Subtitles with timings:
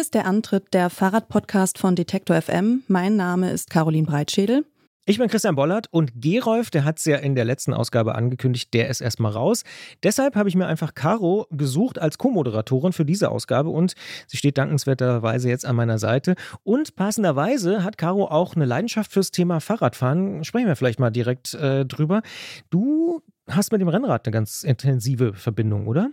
[0.00, 2.84] Hier ist der Antritt der Fahrradpodcast von Detektor FM.
[2.88, 4.64] Mein Name ist Caroline Breitschädel.
[5.04, 8.72] Ich bin Christian Bollert und Gerolf, der hat es ja in der letzten Ausgabe angekündigt,
[8.72, 9.62] der ist erstmal raus.
[10.02, 13.92] Deshalb habe ich mir einfach Caro gesucht als Co-Moderatorin für diese Ausgabe und
[14.26, 16.34] sie steht dankenswerterweise jetzt an meiner Seite.
[16.62, 20.44] Und passenderweise hat Caro auch eine Leidenschaft fürs Thema Fahrradfahren.
[20.44, 22.22] Sprechen wir vielleicht mal direkt äh, drüber.
[22.70, 23.20] Du
[23.50, 26.10] hast mit dem Rennrad eine ganz intensive Verbindung, oder?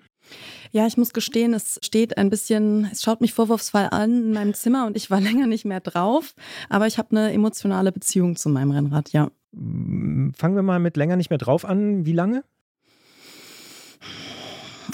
[0.72, 4.54] Ja, ich muss gestehen, es steht ein bisschen, es schaut mich vorwurfsvoll an in meinem
[4.54, 6.34] Zimmer und ich war länger nicht mehr drauf.
[6.70, 9.32] Aber ich habe eine emotionale Beziehung zu meinem Rennrad, ja.
[9.54, 12.06] Fangen wir mal mit länger nicht mehr drauf an.
[12.06, 12.44] Wie lange?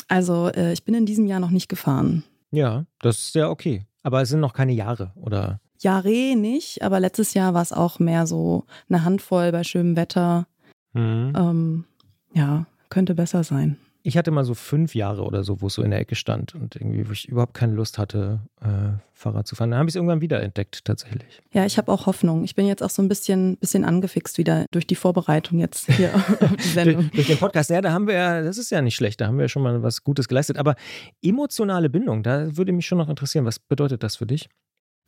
[0.08, 2.24] Also, äh, ich bin in diesem Jahr noch nicht gefahren.
[2.52, 3.86] Ja, das ist ja okay.
[4.04, 5.60] Aber es sind noch keine Jahre, oder?
[5.80, 10.48] Jahre nicht, aber letztes Jahr war es auch mehr so eine Handvoll bei schönem Wetter.
[10.94, 11.34] Mhm.
[11.36, 11.86] Ähm,
[12.34, 15.82] ja, könnte besser sein ich hatte mal so fünf Jahre oder so, wo es so
[15.82, 19.56] in der Ecke stand und irgendwie, wo ich überhaupt keine Lust hatte, äh, Fahrrad zu
[19.56, 19.72] fahren.
[19.72, 21.42] Dann habe ich es irgendwann wieder entdeckt, tatsächlich.
[21.54, 22.44] Ja, ich habe auch Hoffnung.
[22.44, 26.14] Ich bin jetzt auch so ein bisschen, bisschen angefixt wieder durch die Vorbereitung jetzt hier
[26.42, 27.04] auf die Sendung.
[27.04, 27.70] durch, durch den Podcast.
[27.70, 29.64] Ja, da haben wir ja, das ist ja nicht schlecht, da haben wir ja schon
[29.64, 30.58] mal was Gutes geleistet.
[30.58, 30.76] Aber
[31.22, 34.50] emotionale Bindung, da würde mich schon noch interessieren, was bedeutet das für dich?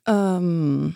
[0.07, 0.95] Ähm.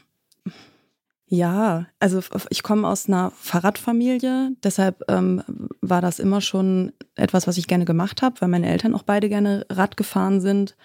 [1.32, 5.44] Ja, also ich komme aus einer Fahrradfamilie, deshalb ähm,
[5.80, 9.30] war das immer schon etwas, was ich gerne gemacht habe, weil meine Eltern auch beide
[9.30, 10.76] gerne Rad gefahren sind.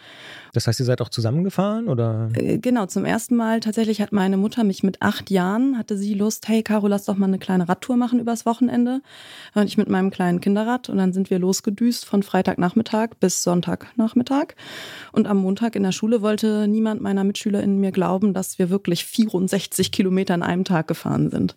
[0.52, 2.28] Das heißt, ihr seid auch zusammengefahren oder?
[2.34, 6.12] Äh, genau, zum ersten Mal tatsächlich hat meine Mutter mich mit acht Jahren, hatte sie
[6.12, 9.00] Lust, hey Caro, lass doch mal eine kleine Radtour machen übers Wochenende.
[9.54, 14.54] Und ich mit meinem kleinen Kinderrad und dann sind wir losgedüst von Freitagnachmittag bis Sonntagnachmittag.
[15.12, 19.06] Und am Montag in der Schule wollte niemand meiner MitschülerInnen mir glauben, dass wir wirklich
[19.06, 21.56] 64 Kilometer an einem Tag gefahren sind.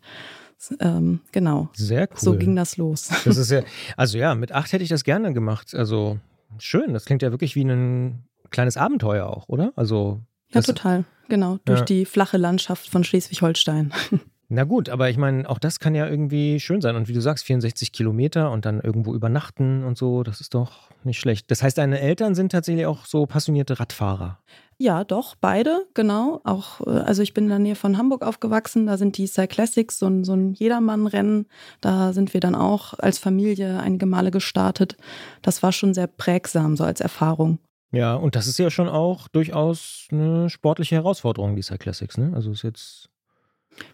[0.80, 1.70] Ähm, genau.
[1.74, 2.18] Sehr cool.
[2.18, 3.10] So ging das los.
[3.26, 3.62] Das ist ja,
[3.96, 5.76] also ja, mit acht hätte ich das gerne gemacht.
[5.76, 6.20] Also
[6.58, 6.94] schön.
[6.94, 9.72] Das klingt ja wirklich wie ein kleines Abenteuer auch, oder?
[9.76, 10.22] Also.
[10.54, 11.04] Ja, total.
[11.30, 11.60] Genau.
[11.66, 11.86] Durch ja.
[11.86, 13.92] die flache Landschaft von Schleswig-Holstein.
[14.50, 16.96] Na gut, aber ich meine, auch das kann ja irgendwie schön sein.
[16.96, 20.90] Und wie du sagst, 64 Kilometer und dann irgendwo übernachten und so, das ist doch
[21.04, 21.52] nicht schlecht.
[21.52, 24.40] Das heißt, deine Eltern sind tatsächlich auch so passionierte Radfahrer.
[24.80, 26.40] Ja, doch, beide, genau.
[26.44, 29.98] Auch, äh, also ich bin in der Nähe von Hamburg aufgewachsen, da sind die Cyclassics,
[29.98, 31.48] so ein, so ein Jedermann-Rennen.
[31.82, 34.96] Da sind wir dann auch als Familie einige Male gestartet.
[35.42, 37.58] Das war schon sehr prägsam, so als Erfahrung.
[37.92, 42.32] Ja, und das ist ja schon auch durchaus eine sportliche Herausforderung, die Cyclassics, ne?
[42.36, 43.10] Also ist jetzt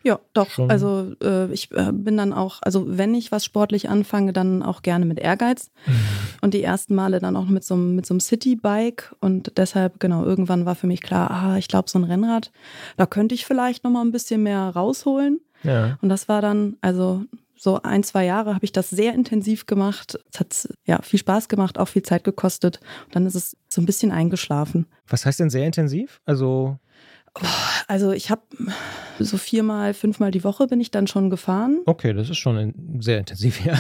[0.04, 0.50] ja, doch.
[0.50, 0.70] Schon.
[0.70, 4.82] Also äh, ich äh, bin dann auch, also wenn ich was sportlich anfange, dann auch
[4.82, 5.72] gerne mit Ehrgeiz.
[6.42, 9.16] und die ersten Male dann auch mit so, mit so einem Citybike.
[9.20, 12.52] Und deshalb, genau, irgendwann war für mich klar, ah, ich glaube, so ein Rennrad,
[12.98, 15.40] da könnte ich vielleicht nochmal ein bisschen mehr rausholen.
[15.64, 15.98] Ja.
[16.02, 17.24] Und das war dann, also
[17.56, 20.20] so ein, zwei Jahre habe ich das sehr intensiv gemacht.
[20.34, 22.82] Es hat ja viel Spaß gemacht, auch viel Zeit gekostet.
[23.06, 24.86] Und dann ist es so ein bisschen eingeschlafen.
[25.08, 26.20] Was heißt denn sehr intensiv?
[26.26, 26.78] Also
[27.88, 28.42] also ich habe
[29.20, 31.80] so viermal, fünfmal die Woche bin ich dann schon gefahren.
[31.86, 33.80] Okay, das ist schon sehr intensiv, ja.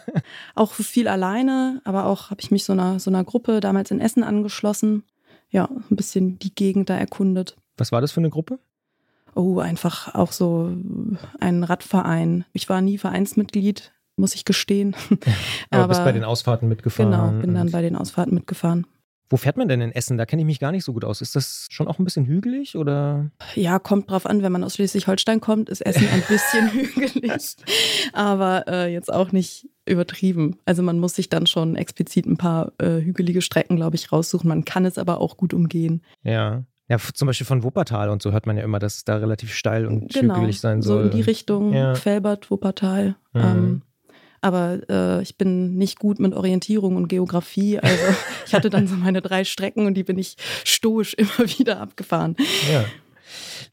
[0.54, 4.00] auch viel alleine, aber auch habe ich mich so einer, so einer Gruppe damals in
[4.00, 5.04] Essen angeschlossen.
[5.50, 7.56] Ja, ein bisschen die Gegend da erkundet.
[7.76, 8.58] Was war das für eine Gruppe?
[9.34, 10.72] Oh, einfach auch so
[11.40, 12.44] ein Radverein.
[12.52, 14.94] Ich war nie Vereinsmitglied, muss ich gestehen.
[15.08, 15.20] aber,
[15.84, 17.10] aber bist bei den Ausfahrten mitgefahren.
[17.10, 18.86] Genau, bin dann bei den Ausfahrten mitgefahren.
[19.30, 20.18] Wo fährt man denn in Essen?
[20.18, 21.20] Da kenne ich mich gar nicht so gut aus.
[21.20, 23.30] Ist das schon auch ein bisschen hügelig oder?
[23.54, 24.42] Ja, kommt drauf an.
[24.42, 27.56] Wenn man aus Schleswig-Holstein kommt, ist Essen ein bisschen hügelig.
[28.12, 30.56] Aber äh, jetzt auch nicht übertrieben.
[30.64, 34.48] Also man muss sich dann schon explizit ein paar äh, hügelige Strecken, glaube ich, raussuchen.
[34.48, 36.02] Man kann es aber auch gut umgehen.
[36.24, 36.64] Ja.
[36.88, 39.54] Ja, zum Beispiel von Wuppertal und so hört man ja immer, dass es da relativ
[39.54, 41.04] steil und genau, hügelig sein soll.
[41.04, 41.94] So in die Richtung ja.
[41.94, 43.14] Felbert, Wuppertal.
[43.32, 43.40] Mhm.
[43.40, 43.82] Ähm,
[44.40, 47.78] aber äh, ich bin nicht gut mit Orientierung und Geografie.
[47.78, 48.02] Also
[48.46, 52.36] ich hatte dann so meine drei Strecken und die bin ich stoisch immer wieder abgefahren.
[52.70, 52.84] Ja.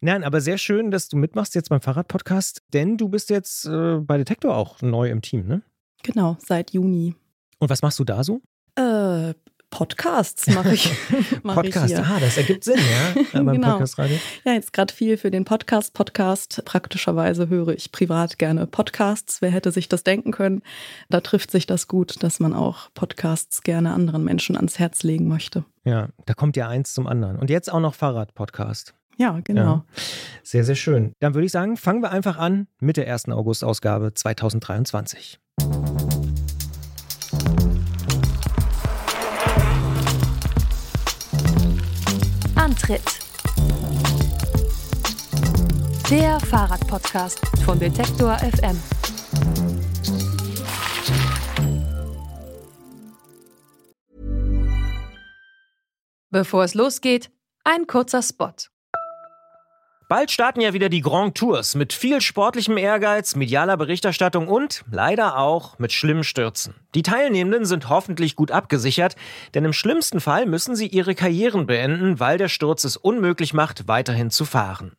[0.01, 3.97] Nein, aber sehr schön, dass du mitmachst jetzt beim Fahrradpodcast, denn du bist jetzt äh,
[3.97, 5.63] bei Detektor auch neu im Team, ne?
[6.03, 7.15] Genau, seit Juni.
[7.57, 8.41] Und was machst du da so?
[8.75, 9.33] Äh,
[9.69, 10.91] Podcasts mache ich.
[11.43, 13.73] Mach Podcast, ich ah, das ergibt Sinn, ja, beim genau.
[13.73, 14.17] Podcast Radio.
[14.45, 15.93] Ja, jetzt gerade viel für den Podcast.
[15.93, 16.61] Podcast.
[16.65, 19.41] Praktischerweise höre ich privat gerne Podcasts.
[19.41, 20.61] Wer hätte sich das denken können?
[21.09, 25.27] Da trifft sich das gut, dass man auch Podcasts gerne anderen Menschen ans Herz legen
[25.27, 25.65] möchte.
[25.83, 27.37] Ja, da kommt ja eins zum anderen.
[27.37, 28.93] Und jetzt auch noch Fahrrad-Podcast.
[29.17, 29.61] Ja, genau.
[29.61, 29.85] Ja.
[30.43, 31.13] Sehr, sehr schön.
[31.19, 35.39] Dann würde ich sagen, fangen wir einfach an mit der ersten August-Ausgabe 2023.
[42.77, 43.01] Antritt.
[46.11, 48.79] Der Fahrradpodcast von Detektor FM.
[56.29, 57.31] Bevor es losgeht,
[57.63, 58.53] Ein kurzer Spot.
[60.09, 65.37] Bald starten ja wieder die Grand Tours mit viel sportlichem Ehrgeiz, medialer Berichterstattung und leider
[65.37, 66.75] auch mit schlimmen Stürzen.
[66.95, 69.17] Die Teilnehmenden sind hoffentlich gut abgesichert,
[69.53, 73.89] denn im schlimmsten Fall müssen sie ihre Karrieren beenden, weil der Sturz es unmöglich macht,
[73.89, 74.93] weiterhin zu fahren.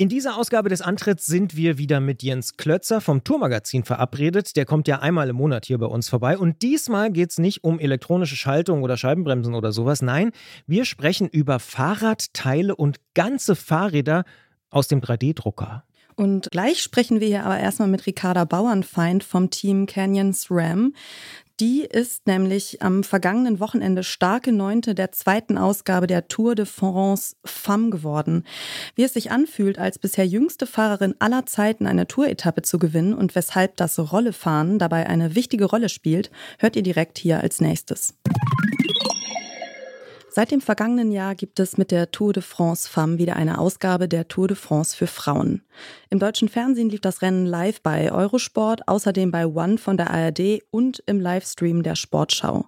[0.00, 4.56] In dieser Ausgabe des Antritts sind wir wieder mit Jens Klötzer vom Tourmagazin verabredet.
[4.56, 6.38] Der kommt ja einmal im Monat hier bei uns vorbei.
[6.38, 10.00] Und diesmal geht es nicht um elektronische Schaltung oder Scheibenbremsen oder sowas.
[10.00, 10.30] Nein,
[10.66, 14.24] wir sprechen über Fahrradteile und ganze Fahrräder
[14.70, 15.84] aus dem 3D-Drucker.
[16.16, 20.94] Und gleich sprechen wir hier aber erstmal mit Ricarda Bauernfeind vom Team Canyons Ram.
[21.60, 27.36] Die ist nämlich am vergangenen Wochenende starke Neunte der zweiten Ausgabe der Tour de France
[27.44, 28.44] Femme geworden.
[28.94, 33.34] Wie es sich anfühlt, als bisher jüngste Fahrerin aller Zeiten eine Tour-Etappe zu gewinnen und
[33.34, 38.14] weshalb das Rollefahren dabei eine wichtige Rolle spielt, hört ihr direkt hier als nächstes.
[40.40, 44.08] Seit dem vergangenen Jahr gibt es mit der Tour de France Femme wieder eine Ausgabe
[44.08, 45.60] der Tour de France für Frauen.
[46.08, 50.62] Im deutschen Fernsehen lief das Rennen live bei Eurosport, außerdem bei One von der ARD
[50.70, 52.64] und im Livestream der Sportschau.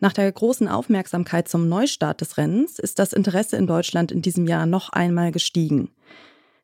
[0.00, 4.46] Nach der großen Aufmerksamkeit zum Neustart des Rennens ist das Interesse in Deutschland in diesem
[4.46, 5.90] Jahr noch einmal gestiegen.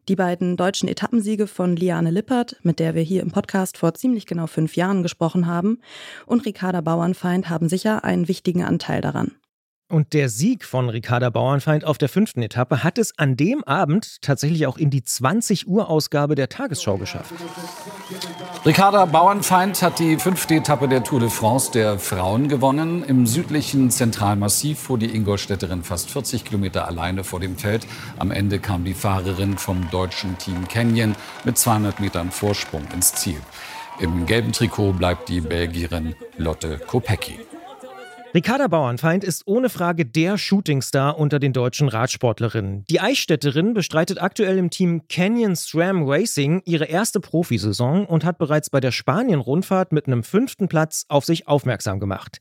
[0.08, 4.24] Die beiden deutschen Etappensiege von Liane Lippert, mit der wir hier im Podcast vor ziemlich
[4.24, 5.82] genau fünf Jahren gesprochen haben,
[6.24, 9.32] und Ricarda Bauernfeind haben sicher einen wichtigen Anteil daran.
[9.90, 14.20] Und der Sieg von Ricarda Bauernfeind auf der fünften Etappe hat es an dem Abend
[14.20, 17.32] tatsächlich auch in die 20 Uhr Ausgabe der Tagesschau geschafft.
[18.66, 23.02] Ricarda Bauernfeind hat die fünfte Etappe der Tour de France der Frauen gewonnen.
[23.02, 27.86] Im südlichen Zentralmassiv fuhr die Ingolstädterin fast 40 Kilometer alleine vor dem Feld.
[28.18, 33.40] Am Ende kam die Fahrerin vom deutschen Team Canyon mit 200 Metern Vorsprung ins Ziel.
[34.00, 37.38] Im gelben Trikot bleibt die Belgierin Lotte Kopecki.
[38.34, 42.84] Ricarda Bauernfeind ist ohne Frage der Shootingstar unter den deutschen Radsportlerinnen.
[42.90, 48.68] Die Eichstätterin bestreitet aktuell im Team Canyon SRAM Racing ihre erste Profisaison und hat bereits
[48.68, 52.36] bei der Spanien-Rundfahrt mit einem fünften Platz auf sich aufmerksam gemacht.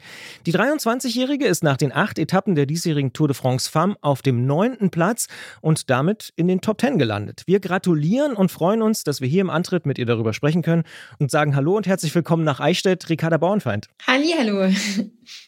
[0.46, 4.46] Die 23-Jährige ist nach den acht Etappen der diesjährigen Tour de France Femme auf dem
[4.46, 5.28] neunten Platz
[5.62, 7.44] und damit in den Top Ten gelandet.
[7.46, 10.84] Wir gratulieren und freuen uns, dass wir hier im Antritt mit ihr darüber sprechen können
[11.18, 13.88] und sagen Hallo und herzlich willkommen nach Eichstätt, Ricarda Bauernfeind.
[14.06, 14.70] Halli, hallo.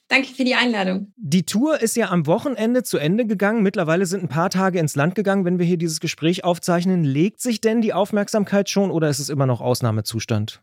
[0.10, 1.14] Danke für die Einladung.
[1.18, 3.62] Die Tour ist ja am Wochenende zu Ende gegangen.
[3.62, 7.04] Mittlerweile sind ein paar Tage ins Land gegangen, wenn wir hier dieses Gespräch aufzeichnen.
[7.04, 10.62] Legt sich denn die Aufmerksamkeit schon oder ist es immer noch Ausnahmezustand?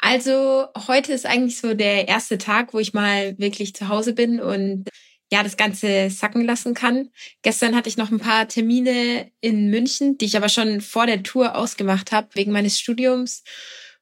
[0.00, 4.38] Also heute ist eigentlich so der erste Tag, wo ich mal wirklich zu Hause bin
[4.38, 4.84] und
[5.32, 7.08] ja, das Ganze sacken lassen kann.
[7.40, 11.22] Gestern hatte ich noch ein paar Termine in München, die ich aber schon vor der
[11.22, 13.44] Tour ausgemacht habe, wegen meines Studiums.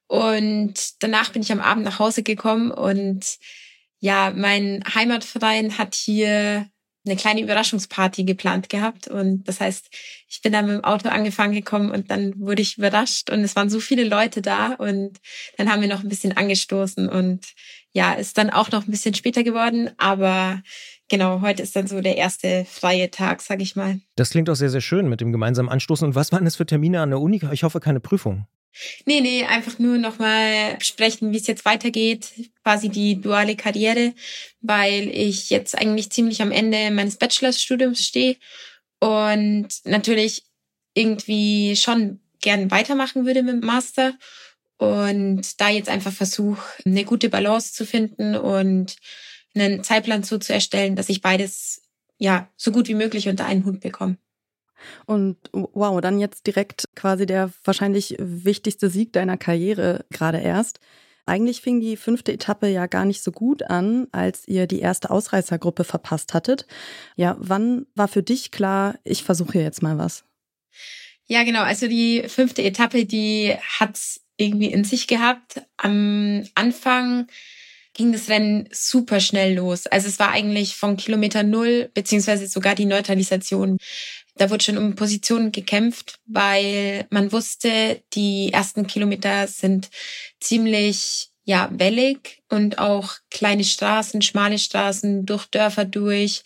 [0.07, 3.37] Und danach bin ich am Abend nach Hause gekommen und
[4.01, 6.67] ja, mein Heimatverein hat hier
[7.05, 9.07] eine kleine Überraschungsparty geplant gehabt.
[9.07, 9.87] Und das heißt,
[10.27, 13.55] ich bin dann mit dem Auto angefangen gekommen und dann wurde ich überrascht und es
[13.55, 15.19] waren so viele Leute da und
[15.57, 17.45] dann haben wir noch ein bisschen angestoßen und
[17.93, 20.61] ja, ist dann auch noch ein bisschen später geworden, aber
[21.09, 23.99] genau, heute ist dann so der erste freie Tag, sag ich mal.
[24.15, 26.07] Das klingt auch sehr, sehr schön mit dem gemeinsamen Anstoßen.
[26.07, 27.41] Und was waren das für Termine an der Uni?
[27.51, 28.45] Ich hoffe, keine Prüfung.
[29.05, 32.31] Nee, nee, einfach nur nochmal besprechen, wie es jetzt weitergeht,
[32.63, 34.13] quasi die duale Karriere,
[34.61, 38.37] weil ich jetzt eigentlich ziemlich am Ende meines Bachelorstudiums stehe
[38.99, 40.43] und natürlich
[40.93, 44.13] irgendwie schon gern weitermachen würde mit dem Master
[44.77, 48.95] und da jetzt einfach versuche, eine gute Balance zu finden und
[49.53, 51.83] einen Zeitplan so zu erstellen, dass ich beides
[52.17, 54.17] ja so gut wie möglich unter einen Hut bekomme.
[55.05, 60.79] Und wow, dann jetzt direkt quasi der wahrscheinlich wichtigste Sieg deiner Karriere gerade erst.
[61.25, 65.09] Eigentlich fing die fünfte Etappe ja gar nicht so gut an, als ihr die erste
[65.11, 66.65] Ausreißergruppe verpasst hattet.
[67.15, 70.25] Ja, wann war für dich klar, ich versuche jetzt mal was?
[71.27, 71.61] Ja, genau.
[71.61, 75.61] Also die fünfte Etappe, die hat's irgendwie in sich gehabt.
[75.77, 77.27] Am Anfang
[77.93, 79.85] ging das Rennen super schnell los.
[79.87, 83.77] Also es war eigentlich von Kilometer null beziehungsweise sogar die Neutralisation
[84.41, 89.91] da wurde schon um Positionen gekämpft, weil man wusste, die ersten Kilometer sind
[90.39, 96.41] ziemlich ja wellig und auch kleine Straßen, schmale Straßen durch Dörfer durch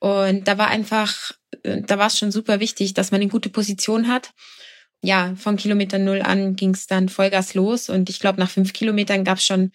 [0.00, 4.08] Und da war einfach, da war es schon super wichtig, dass man eine gute Position
[4.08, 4.32] hat.
[5.02, 8.72] Ja, von Kilometer Null an ging es dann Vollgas los und ich glaube, nach fünf
[8.72, 9.70] Kilometern gab es schon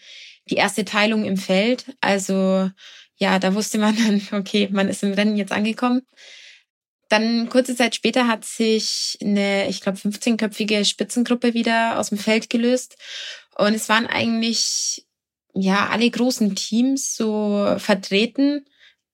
[0.49, 1.85] die erste Teilung im Feld.
[2.01, 2.69] Also
[3.15, 6.01] ja, da wusste man dann, okay, man ist im Rennen jetzt angekommen.
[7.11, 12.49] Dann kurze Zeit später hat sich eine, ich glaube, 15-köpfige Spitzengruppe wieder aus dem Feld
[12.49, 12.95] gelöst.
[13.57, 15.05] Und es waren eigentlich
[15.53, 18.65] ja alle großen Teams so vertreten,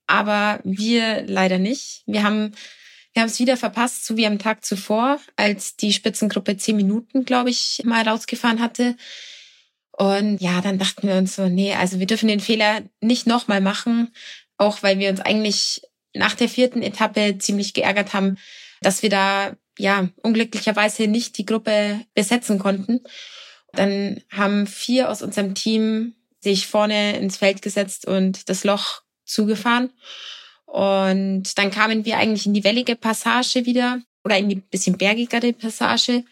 [0.06, 2.04] aber wir leider nicht.
[2.06, 2.54] Wir haben
[3.13, 7.25] wir haben es wieder verpasst, so wie am Tag zuvor, als die Spitzengruppe zehn Minuten,
[7.25, 8.96] glaube ich, mal rausgefahren hatte.
[9.92, 13.60] Und ja, dann dachten wir uns so, nee, also wir dürfen den Fehler nicht nochmal
[13.60, 14.13] machen,
[14.60, 15.82] auch weil wir uns eigentlich
[16.18, 18.38] nach der vierten Etappe ziemlich geärgert haben,
[18.82, 23.02] dass wir da ja unglücklicherweise nicht die Gruppe besetzen konnten.
[23.74, 29.92] Dann haben vier aus unserem Team sich vorne ins Feld gesetzt und das Loch zugefahren.
[30.66, 35.54] Und dann kamen wir eigentlich in die wellige Passage wieder oder in die bisschen bergigere
[35.54, 36.24] Passage.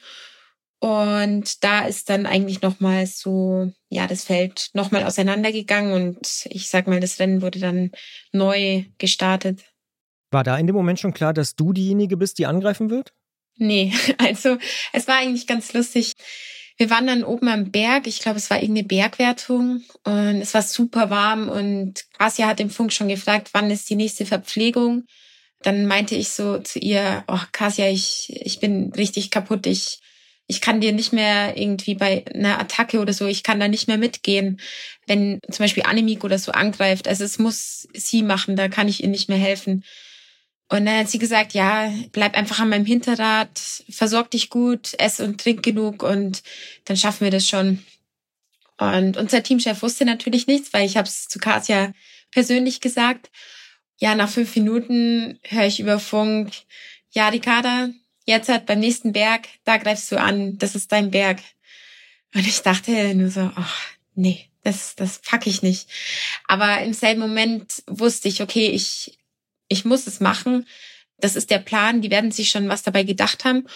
[0.79, 6.87] Und da ist dann eigentlich nochmal so, ja, das Feld nochmal auseinandergegangen und ich sag
[6.87, 7.91] mal, das Rennen wurde dann
[8.33, 9.63] neu gestartet.
[10.35, 13.13] War da in dem Moment schon klar, dass du diejenige bist, die angreifen wird?
[13.55, 14.57] Nee, also
[14.91, 16.11] es war eigentlich ganz lustig.
[16.75, 20.61] Wir waren dann oben am Berg, ich glaube, es war irgendeine Bergwertung und es war
[20.61, 25.05] super warm und Asia hat im Funk schon gefragt, wann ist die nächste Verpflegung.
[25.61, 29.99] Dann meinte ich so zu ihr, oh Kasia, ich, ich bin richtig kaputt, ich
[30.47, 33.87] ich kann dir nicht mehr irgendwie bei einer Attacke oder so, ich kann da nicht
[33.87, 34.59] mehr mitgehen,
[35.07, 37.07] wenn zum Beispiel Anemik oder so angreift.
[37.07, 39.83] Also es muss sie machen, da kann ich ihr nicht mehr helfen.
[40.67, 45.19] Und dann hat sie gesagt, ja, bleib einfach an meinem Hinterrad, versorg dich gut, ess
[45.19, 46.41] und trink genug und
[46.85, 47.85] dann schaffen wir das schon.
[48.77, 51.93] Und unser Teamchef wusste natürlich nichts, weil ich habe es zu Katja
[52.31, 53.29] persönlich gesagt.
[53.97, 56.51] Ja, nach fünf Minuten höre ich über Funk,
[57.11, 57.89] ja, Ricarda,
[58.25, 61.39] jetzt halt beim nächsten Berg, da greifst du an, das ist dein Berg.
[62.33, 63.81] Und ich dachte nur so, ach,
[64.15, 65.87] nee, das, das pack ich nicht.
[66.47, 69.17] Aber im selben Moment wusste ich, okay, ich,
[69.67, 70.65] ich muss es machen.
[71.17, 72.01] Das ist der Plan.
[72.01, 73.67] Die werden sich schon was dabei gedacht haben.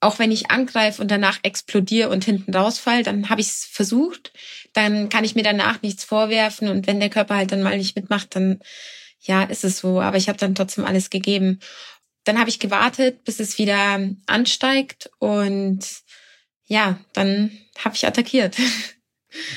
[0.00, 4.32] Auch wenn ich angreife und danach explodiere und hinten rausfall, dann habe ich es versucht.
[4.72, 6.68] Dann kann ich mir danach nichts vorwerfen.
[6.68, 8.60] Und wenn der Körper halt dann mal nicht mitmacht, dann
[9.20, 10.00] ja, ist es so.
[10.00, 11.60] Aber ich habe dann trotzdem alles gegeben.
[12.24, 15.80] Dann habe ich gewartet, bis es wieder ansteigt und
[16.66, 18.56] ja, dann habe ich attackiert.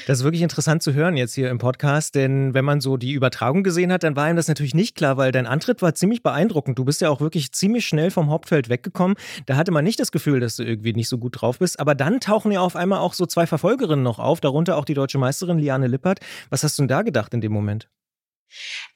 [0.08, 3.14] Das ist wirklich interessant zu hören jetzt hier im Podcast, denn wenn man so die
[3.14, 6.24] Übertragung gesehen hat, dann war ihm das natürlich nicht klar, weil dein Antritt war ziemlich
[6.24, 6.78] beeindruckend.
[6.78, 9.18] Du bist ja auch wirklich ziemlich schnell vom Hauptfeld weggekommen.
[9.46, 11.80] Da hatte man nicht das Gefühl, dass du irgendwie nicht so gut drauf bist.
[11.80, 14.94] Aber dann tauchen ja auf einmal auch so zwei Verfolgerinnen noch auf, darunter auch die
[14.94, 16.20] deutsche Meisterin Liane Lippert.
[16.50, 17.90] Was hast du denn da gedacht in dem Moment?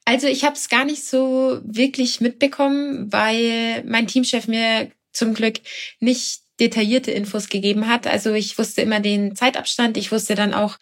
[0.05, 5.59] Also ich habe es gar nicht so wirklich mitbekommen, weil mein Teamchef mir zum Glück
[5.99, 8.07] nicht detaillierte Infos gegeben hat.
[8.07, 9.98] Also ich wusste immer den Zeitabstand.
[9.98, 10.77] Ich wusste dann auch,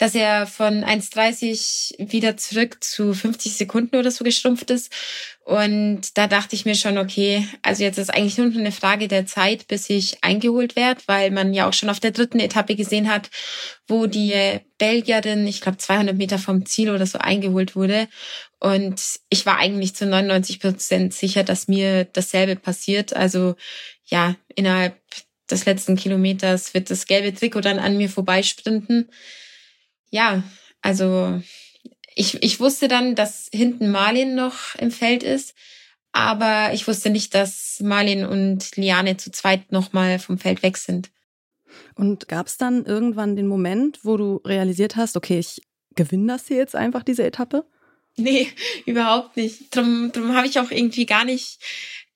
[0.00, 4.90] dass er von 1,30 wieder zurück zu 50 Sekunden oder so geschrumpft ist.
[5.44, 9.26] Und da dachte ich mir schon, okay, also jetzt ist eigentlich nur eine Frage der
[9.26, 13.10] Zeit, bis ich eingeholt werde, weil man ja auch schon auf der dritten Etappe gesehen
[13.10, 13.28] hat,
[13.88, 18.08] wo die Belgierin, ich glaube 200 Meter vom Ziel oder so eingeholt wurde.
[18.58, 23.14] Und ich war eigentlich zu 99 Prozent sicher, dass mir dasselbe passiert.
[23.14, 23.54] Also
[24.06, 24.99] ja, innerhalb
[25.50, 29.08] des letzten Kilometers wird das gelbe Trikot dann an mir vorbeisprinten
[30.10, 30.42] ja,
[30.82, 31.40] also
[32.14, 35.54] ich, ich wusste dann, dass hinten Marlin noch im Feld ist,
[36.12, 41.10] aber ich wusste nicht, dass Marlin und Liane zu zweit nochmal vom Feld weg sind.
[41.94, 45.62] Und gab es dann irgendwann den Moment, wo du realisiert hast, okay, ich
[45.94, 47.64] gewinne das hier jetzt einfach, diese Etappe?
[48.16, 48.48] Nee,
[48.86, 49.74] überhaupt nicht.
[49.74, 51.60] Drum, drum habe ich auch irgendwie gar nicht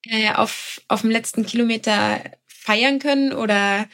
[0.07, 2.21] äh, auf, auf dem letzten Kilometer
[2.65, 3.87] feiern können oder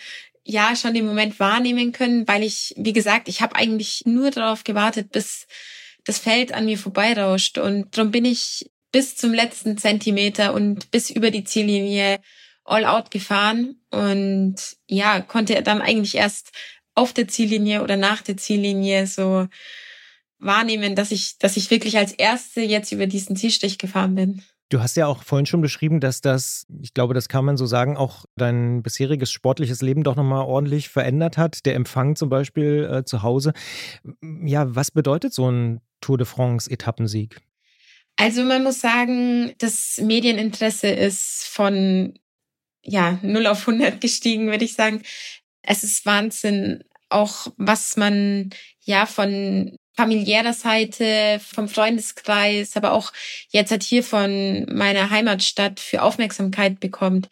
[0.45, 4.63] ja schon den Moment wahrnehmen können, weil ich, wie gesagt, ich habe eigentlich nur darauf
[4.63, 5.49] gewartet, bis
[6.05, 7.59] das Feld an mir vorbeirauscht.
[7.59, 12.21] Und darum bin ich bis zum letzten Zentimeter und bis über die Ziellinie
[12.65, 14.55] all out gefahren und
[14.87, 16.53] ja, konnte dann eigentlich erst
[16.95, 19.49] auf der Ziellinie oder nach der Ziellinie so
[20.39, 24.43] wahrnehmen, dass ich, dass ich wirklich als Erste jetzt über diesen Zielstich gefahren bin.
[24.71, 27.67] Du hast ja auch vorhin schon beschrieben, dass das, ich glaube, das kann man so
[27.67, 31.67] sagen, auch dein bisheriges sportliches Leben doch nochmal ordentlich verändert hat.
[31.67, 33.53] Der Empfang zum Beispiel äh, zu Hause.
[34.45, 37.41] Ja, was bedeutet so ein Tour de France-Etappensieg?
[38.15, 42.15] Also man muss sagen, das Medieninteresse ist von
[42.85, 45.03] ja, 0 auf 100 gestiegen, würde ich sagen.
[45.63, 48.51] Es ist Wahnsinn, auch was man
[48.83, 53.13] ja von familiärer Seite, vom Freundeskreis, aber auch
[53.51, 57.29] jetzt halt hier von meiner Heimatstadt für Aufmerksamkeit bekommt.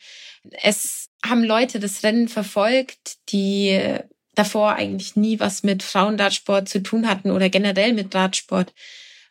[0.63, 3.81] Es haben Leute das Rennen verfolgt, die
[4.35, 8.75] davor eigentlich nie was mit Frauenradsport zu tun hatten oder generell mit Radsport.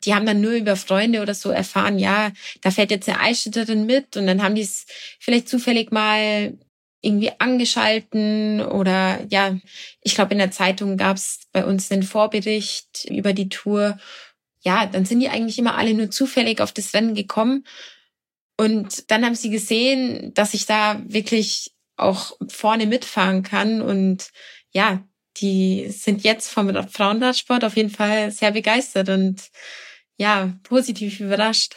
[0.04, 3.86] Die haben dann nur über Freunde oder so erfahren, ja, da fährt jetzt eine Eisschütterin
[3.86, 4.88] mit und dann haben die es
[5.20, 6.58] vielleicht zufällig mal
[7.02, 9.58] irgendwie angeschalten oder ja,
[10.02, 13.98] ich glaube in der Zeitung gab es bei uns einen Vorbericht über die Tour.
[14.62, 17.66] Ja, dann sind die eigentlich immer alle nur zufällig auf das Rennen gekommen
[18.60, 24.30] und dann haben sie gesehen, dass ich da wirklich auch vorne mitfahren kann und
[24.72, 25.04] ja,
[25.38, 29.50] die sind jetzt vom Frauenradsport auf jeden Fall sehr begeistert und
[30.18, 31.76] ja, positiv überrascht.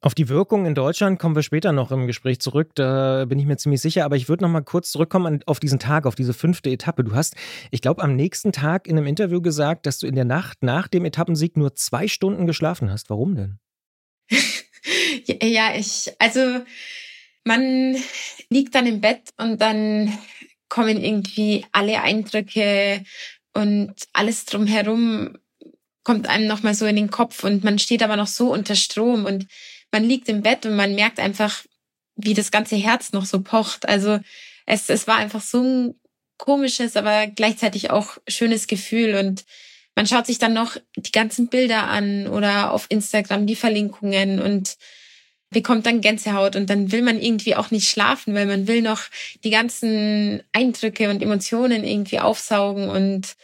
[0.00, 3.46] Auf die Wirkung in Deutschland kommen wir später noch im Gespräch zurück, da bin ich
[3.46, 4.04] mir ziemlich sicher.
[4.04, 7.02] Aber ich würde noch mal kurz zurückkommen auf diesen Tag, auf diese fünfte Etappe.
[7.02, 7.34] Du hast,
[7.72, 10.86] ich glaube, am nächsten Tag in einem Interview gesagt, dass du in der Nacht nach
[10.86, 13.10] dem Etappensieg nur zwei Stunden geschlafen hast.
[13.10, 13.58] Warum denn?
[15.24, 16.60] ja, ich, also
[17.42, 17.96] man
[18.50, 20.16] liegt dann im Bett und dann
[20.68, 23.02] kommen irgendwie alle Eindrücke
[23.52, 25.38] und alles drumherum
[26.04, 29.24] kommt einem nochmal so in den Kopf und man steht aber noch so unter Strom
[29.24, 29.46] und
[29.92, 31.64] man liegt im Bett und man merkt einfach,
[32.16, 33.88] wie das ganze Herz noch so pocht.
[33.88, 34.18] Also
[34.66, 35.94] es, es war einfach so ein
[36.36, 39.44] komisches, aber gleichzeitig auch schönes Gefühl und
[39.94, 44.76] man schaut sich dann noch die ganzen Bilder an oder auf Instagram die Verlinkungen und
[45.50, 49.02] bekommt dann Gänsehaut und dann will man irgendwie auch nicht schlafen, weil man will noch
[49.42, 53.34] die ganzen Eindrücke und Emotionen irgendwie aufsaugen und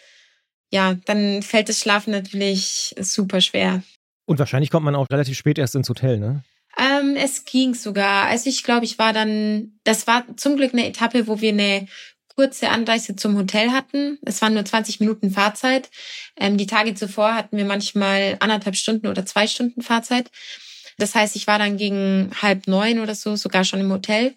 [0.71, 3.83] ja, dann fällt das Schlafen natürlich super schwer.
[4.27, 6.43] Und wahrscheinlich kommt man auch relativ spät erst ins Hotel, ne?
[6.77, 8.27] Ähm, es ging sogar.
[8.27, 11.87] Also ich glaube, ich war dann, das war zum Glück eine Etappe, wo wir eine
[12.35, 14.19] kurze Anreise zum Hotel hatten.
[14.23, 15.91] Es waren nur 20 Minuten Fahrzeit.
[16.37, 20.31] Ähm, die Tage zuvor hatten wir manchmal anderthalb Stunden oder zwei Stunden Fahrzeit.
[20.99, 24.35] Das heißt, ich war dann gegen halb neun oder so sogar schon im Hotel,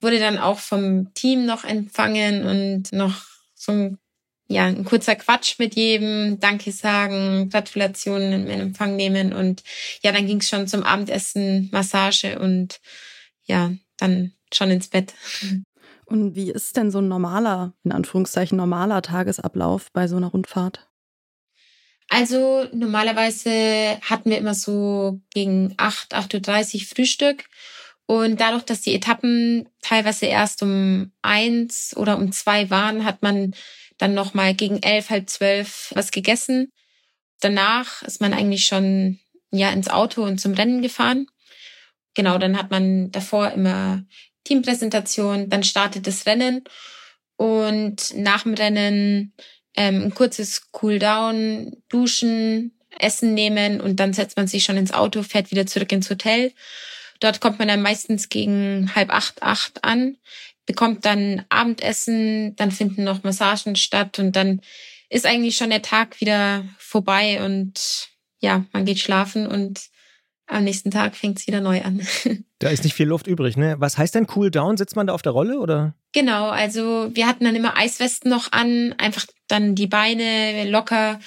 [0.00, 3.22] wurde dann auch vom Team noch empfangen und noch
[3.54, 3.98] so ein,
[4.46, 9.62] ja, ein kurzer Quatsch mit jedem, Danke sagen, Gratulationen in Empfang nehmen und
[10.02, 12.80] ja, dann ging es schon zum Abendessen, Massage und
[13.44, 15.14] ja, dann schon ins Bett.
[16.06, 20.86] Und wie ist denn so ein normaler, in Anführungszeichen normaler Tagesablauf bei so einer Rundfahrt?
[22.10, 27.44] Also normalerweise hatten wir immer so gegen 8, 8.30 Uhr Frühstück.
[28.06, 33.54] Und dadurch, dass die Etappen teilweise erst um eins oder um zwei waren, hat man
[33.98, 36.72] dann nochmal gegen elf, halb zwölf was gegessen.
[37.40, 39.18] Danach ist man eigentlich schon
[39.50, 41.26] ja ins Auto und zum Rennen gefahren.
[42.14, 44.04] Genau, dann hat man davor immer
[44.44, 46.64] Teampräsentation, dann startet das Rennen
[47.36, 49.32] und nach dem Rennen
[49.76, 55.22] ähm, ein kurzes Cooldown, duschen, Essen nehmen und dann setzt man sich schon ins Auto,
[55.22, 56.52] fährt wieder zurück ins Hotel.
[57.20, 60.16] Dort kommt man dann meistens gegen halb acht, acht an,
[60.66, 64.60] bekommt dann Abendessen, dann finden noch Massagen statt und dann
[65.10, 68.08] ist eigentlich schon der Tag wieder vorbei und
[68.40, 69.88] ja, man geht schlafen und
[70.46, 72.06] am nächsten Tag fängt es wieder neu an.
[72.60, 73.76] Da ist nicht viel Luft übrig, ne?
[73.78, 74.78] Was heißt denn Cool Down?
[74.78, 75.94] Sitzt man da auf der Rolle oder?
[76.12, 81.20] Genau, also wir hatten dann immer Eiswesten noch an, einfach dann die Beine locker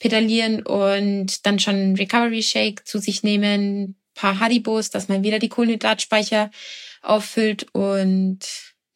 [0.00, 5.48] pedalieren und dann schon Recovery Shake zu sich nehmen, paar Haribos, dass man wieder die
[5.48, 6.50] Kohlenhydratspeicher
[7.00, 8.40] auffüllt und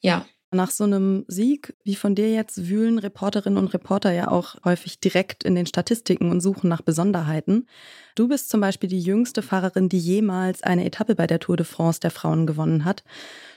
[0.00, 4.56] ja, nach so einem Sieg wie von dir jetzt wühlen Reporterinnen und Reporter ja auch
[4.64, 7.66] häufig direkt in den Statistiken und suchen nach Besonderheiten.
[8.14, 11.66] Du bist zum Beispiel die jüngste Fahrerin, die jemals eine Etappe bei der Tour de
[11.66, 13.04] France der Frauen gewonnen hat.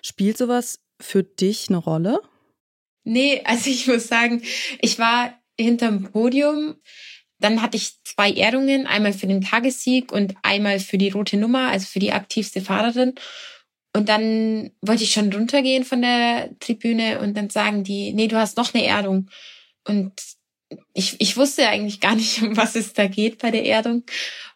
[0.01, 2.21] Spielt sowas für dich eine Rolle?
[3.03, 4.41] Nee, also ich muss sagen,
[4.81, 6.75] ich war hinterm Podium.
[7.39, 11.69] Dann hatte ich zwei Ehrungen, einmal für den Tagessieg und einmal für die rote Nummer,
[11.69, 13.15] also für die aktivste Fahrerin.
[13.95, 18.37] Und dann wollte ich schon runtergehen von der Tribüne und dann sagen die, nee, du
[18.37, 19.29] hast noch eine Erdung.
[19.87, 20.13] Und
[20.93, 24.03] ich, ich wusste eigentlich gar nicht, um was es da geht bei der Erdung.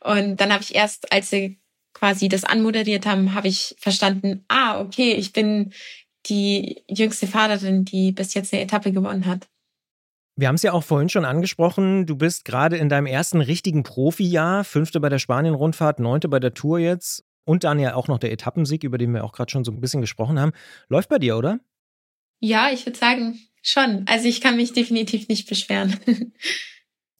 [0.01, 1.59] Und dann habe ich erst, als sie
[1.93, 5.73] quasi das anmoderiert haben, habe ich verstanden, ah, okay, ich bin
[6.27, 9.47] die jüngste Fahrerin, die bis jetzt eine Etappe gewonnen hat.
[10.35, 12.05] Wir haben es ja auch vorhin schon angesprochen.
[12.05, 16.53] Du bist gerade in deinem ersten richtigen Profijahr, fünfte bei der Spanien-Rundfahrt, neunte bei der
[16.53, 17.23] Tour jetzt.
[17.45, 19.81] Und dann ja auch noch der Etappensieg, über den wir auch gerade schon so ein
[19.81, 20.53] bisschen gesprochen haben.
[20.87, 21.59] Läuft bei dir, oder?
[22.39, 24.05] Ja, ich würde sagen, schon.
[24.07, 25.99] Also ich kann mich definitiv nicht beschweren.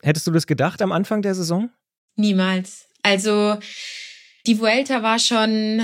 [0.02, 1.70] Hättest du das gedacht am Anfang der Saison?
[2.16, 2.88] Niemals.
[3.02, 3.58] Also
[4.46, 5.82] die Vuelta war schon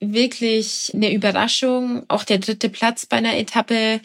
[0.00, 2.04] wirklich eine Überraschung.
[2.08, 4.00] Auch der dritte Platz bei einer Etappe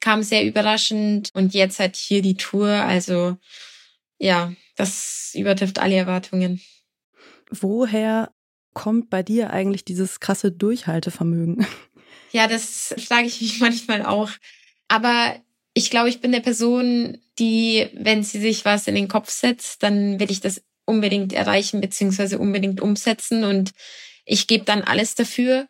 [0.00, 1.30] kam sehr überraschend.
[1.32, 2.68] Und jetzt hat hier die Tour.
[2.68, 3.36] Also
[4.18, 6.60] ja, das übertrifft alle Erwartungen.
[7.50, 8.30] Woher
[8.78, 11.66] kommt bei dir eigentlich dieses krasse Durchhaltevermögen?
[12.30, 14.28] Ja, das frage ich mich manchmal auch.
[14.86, 15.34] Aber
[15.72, 19.82] ich glaube, ich bin eine Person, die, wenn sie sich was in den Kopf setzt,
[19.82, 23.72] dann will ich das unbedingt erreichen beziehungsweise unbedingt umsetzen und
[24.26, 25.68] ich gebe dann alles dafür.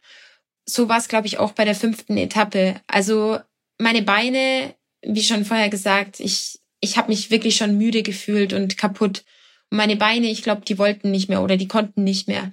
[0.64, 2.80] So war es, glaube ich, auch bei der fünften Etappe.
[2.88, 3.38] Also
[3.78, 8.76] meine Beine, wie schon vorher gesagt, ich, ich habe mich wirklich schon müde gefühlt und
[8.76, 9.24] kaputt.
[9.70, 12.52] Und meine Beine, ich glaube, die wollten nicht mehr oder die konnten nicht mehr.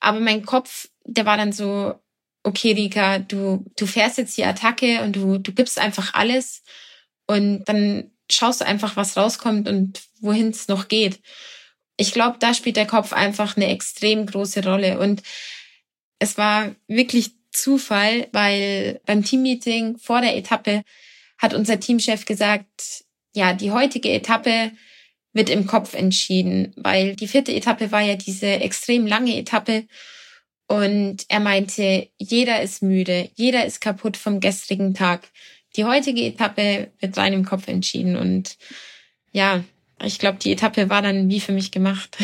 [0.00, 1.94] Aber mein Kopf, der war dann so,
[2.42, 6.62] okay, Rika, du, du fährst jetzt die Attacke und du, du gibst einfach alles
[7.26, 11.20] und dann schaust du einfach, was rauskommt und wohin es noch geht.
[11.96, 15.22] Ich glaube, da spielt der Kopf einfach eine extrem große Rolle und
[16.18, 20.82] es war wirklich Zufall, weil beim Teammeeting vor der Etappe
[21.38, 24.72] hat unser Teamchef gesagt, ja, die heutige Etappe
[25.38, 29.84] wird im Kopf entschieden, weil die vierte Etappe war ja diese extrem lange Etappe
[30.66, 35.28] und er meinte, jeder ist müde, jeder ist kaputt vom gestrigen Tag.
[35.76, 38.58] Die heutige Etappe wird rein im Kopf entschieden und
[39.30, 39.62] ja,
[40.04, 42.18] ich glaube, die Etappe war dann wie für mich gemacht.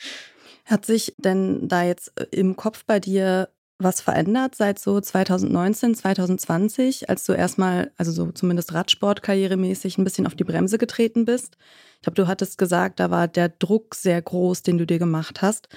[0.64, 7.08] Hat sich denn da jetzt im Kopf bei dir was verändert seit so 2019, 2020,
[7.08, 11.56] als du erstmal, also so zumindest Radsportkarrieremäßig, ein bisschen auf die Bremse getreten bist?
[11.98, 15.42] Ich glaube, du hattest gesagt, da war der Druck sehr groß, den du dir gemacht
[15.42, 15.68] hast,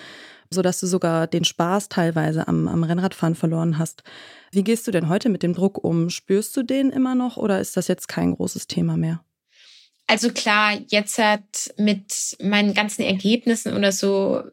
[0.52, 4.04] sodass du sogar den Spaß teilweise am, am Rennradfahren verloren hast.
[4.52, 6.12] Wie gehst du denn heute mit dem Druck um?
[6.12, 9.24] Spürst du den immer noch oder ist das jetzt kein großes Thema mehr?
[10.06, 14.44] Also klar, jetzt hat mit meinen ganzen Ergebnissen oder so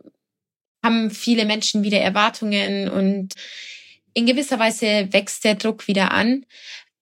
[0.83, 3.35] haben viele Menschen wieder Erwartungen und
[4.15, 6.47] in gewisser Weise wächst der Druck wieder an.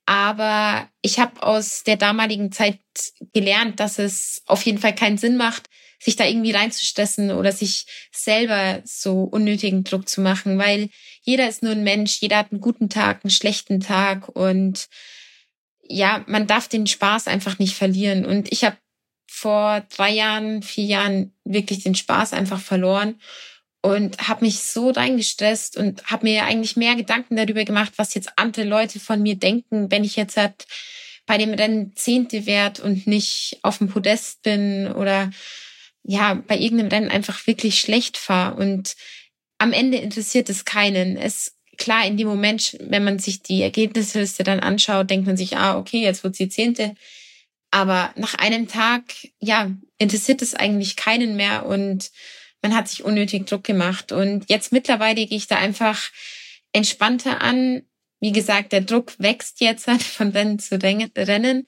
[0.07, 2.79] Aber ich habe aus der damaligen Zeit
[3.35, 7.87] gelernt, dass es auf jeden Fall keinen Sinn macht, sich da irgendwie reinzustressen oder sich
[8.12, 10.90] selber so unnötigen Druck zu machen, weil
[11.23, 14.88] jeder ist nur ein Mensch, jeder hat einen guten Tag, einen schlechten Tag und
[15.88, 18.25] ja, man darf den Spaß einfach nicht verlieren.
[18.27, 18.77] Und ich habe
[19.29, 23.21] vor drei Jahren, vier Jahren wirklich den Spaß einfach verloren
[23.87, 28.33] und habe mich so reingestresst und habe mir eigentlich mehr Gedanken darüber gemacht, was jetzt
[28.35, 30.66] andere Leute von mir denken, wenn ich jetzt halt
[31.25, 35.31] bei dem Rennen Zehnte wert und nicht auf dem Podest bin oder
[36.03, 38.57] ja, bei irgendeinem Rennen einfach wirklich schlecht fahre.
[38.57, 38.96] Und
[39.59, 41.16] am Ende interessiert es keinen.
[41.16, 45.57] Es klar, in dem Moment, wenn man sich die Ergebnisliste dann anschaut, denkt man sich,
[45.57, 46.96] ah, okay, jetzt wird sie Zehnte.
[47.70, 49.05] Aber nach einem Tag,
[49.38, 52.11] ja, interessiert es eigentlich keinen mehr und
[52.62, 54.12] man hat sich unnötig Druck gemacht.
[54.12, 56.11] Und jetzt mittlerweile gehe ich da einfach
[56.73, 57.83] entspannter an.
[58.21, 61.66] Wie gesagt, der Druck wächst jetzt von Rennen zu Rennen.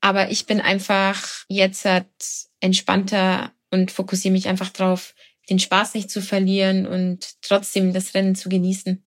[0.00, 2.06] Aber ich bin einfach jetzt halt
[2.60, 5.14] entspannter und fokussiere mich einfach drauf,
[5.48, 9.04] den Spaß nicht zu verlieren und trotzdem das Rennen zu genießen.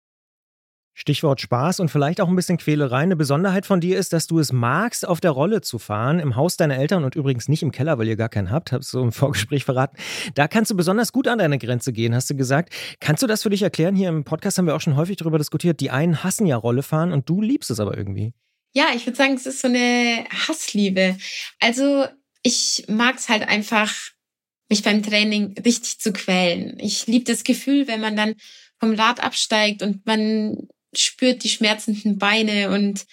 [0.98, 3.00] Stichwort Spaß und vielleicht auch ein bisschen Quälerei.
[3.00, 6.38] Eine Besonderheit von dir ist, dass du es magst, auf der Rolle zu fahren, im
[6.38, 9.02] Haus deiner Eltern und übrigens nicht im Keller, weil ihr gar keinen habt, hast du
[9.02, 9.98] im Vorgespräch verraten.
[10.36, 12.74] Da kannst du besonders gut an deine Grenze gehen, hast du gesagt.
[13.02, 13.94] Kannst du das für dich erklären?
[13.94, 15.82] Hier im Podcast haben wir auch schon häufig darüber diskutiert.
[15.82, 18.34] Die einen hassen ja Rolle fahren und du liebst es aber irgendwie.
[18.74, 21.18] Ja, ich würde sagen, es ist so eine Hassliebe.
[21.60, 22.06] Also
[22.42, 23.92] ich mag es halt einfach,
[24.70, 26.78] mich beim Training richtig zu quälen.
[26.80, 28.36] Ich liebe das Gefühl, wenn man dann
[28.80, 30.68] vom Rad absteigt und man
[31.00, 33.06] spürt die schmerzenden Beine und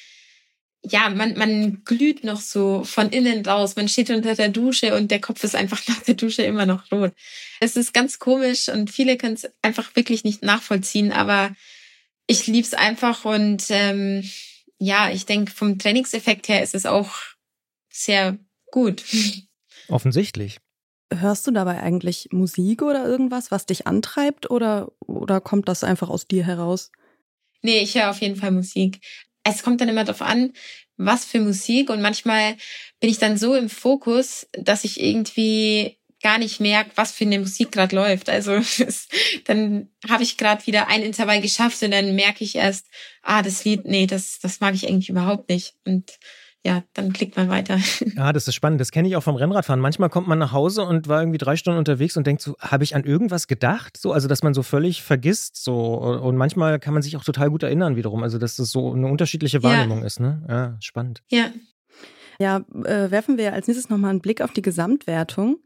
[0.85, 3.77] ja, man, man glüht noch so von innen raus.
[3.77, 6.90] Man steht unter der Dusche und der Kopf ist einfach nach der Dusche immer noch
[6.90, 7.12] rot.
[7.61, 11.55] Es ist ganz komisch und viele können es einfach wirklich nicht nachvollziehen, aber
[12.27, 14.29] ich lieb's einfach und ähm,
[14.79, 17.12] ja, ich denke, vom Trainingseffekt her ist es auch
[17.88, 18.38] sehr
[18.73, 19.05] gut.
[19.88, 20.59] Offensichtlich.
[21.12, 26.09] Hörst du dabei eigentlich Musik oder irgendwas, was dich antreibt oder, oder kommt das einfach
[26.09, 26.90] aus dir heraus?
[27.62, 29.01] Nee, ich höre auf jeden Fall Musik.
[29.44, 30.53] Es kommt dann immer darauf an,
[30.96, 31.90] was für Musik.
[31.90, 32.57] Und manchmal
[33.01, 37.40] bin ich dann so im Fokus, dass ich irgendwie gar nicht merke, was für eine
[37.40, 38.29] Musik gerade läuft.
[38.29, 38.61] Also
[39.44, 42.87] dann habe ich gerade wieder ein Intervall geschafft und dann merke ich erst,
[43.22, 45.75] ah, das Lied, nee, das, das mag ich eigentlich überhaupt nicht.
[45.85, 46.12] Und
[46.64, 47.79] ja, dann klickt man weiter.
[48.16, 48.81] Ja, das ist spannend.
[48.81, 49.81] Das kenne ich auch vom Rennradfahren.
[49.81, 52.85] Manchmal kommt man nach Hause und war irgendwie drei Stunden unterwegs und denkt so, habe
[52.85, 53.96] ich an irgendwas gedacht?
[53.96, 55.62] So, also dass man so völlig vergisst.
[55.62, 58.22] So und manchmal kann man sich auch total gut erinnern wiederum.
[58.22, 60.07] Also dass das so eine unterschiedliche Wahrnehmung ja.
[60.07, 60.20] ist.
[60.20, 60.44] Ne?
[60.48, 61.22] Ja, spannend.
[61.31, 61.51] Ja.
[62.38, 65.59] Ja, äh, werfen wir als nächstes nochmal einen Blick auf die Gesamtwertung.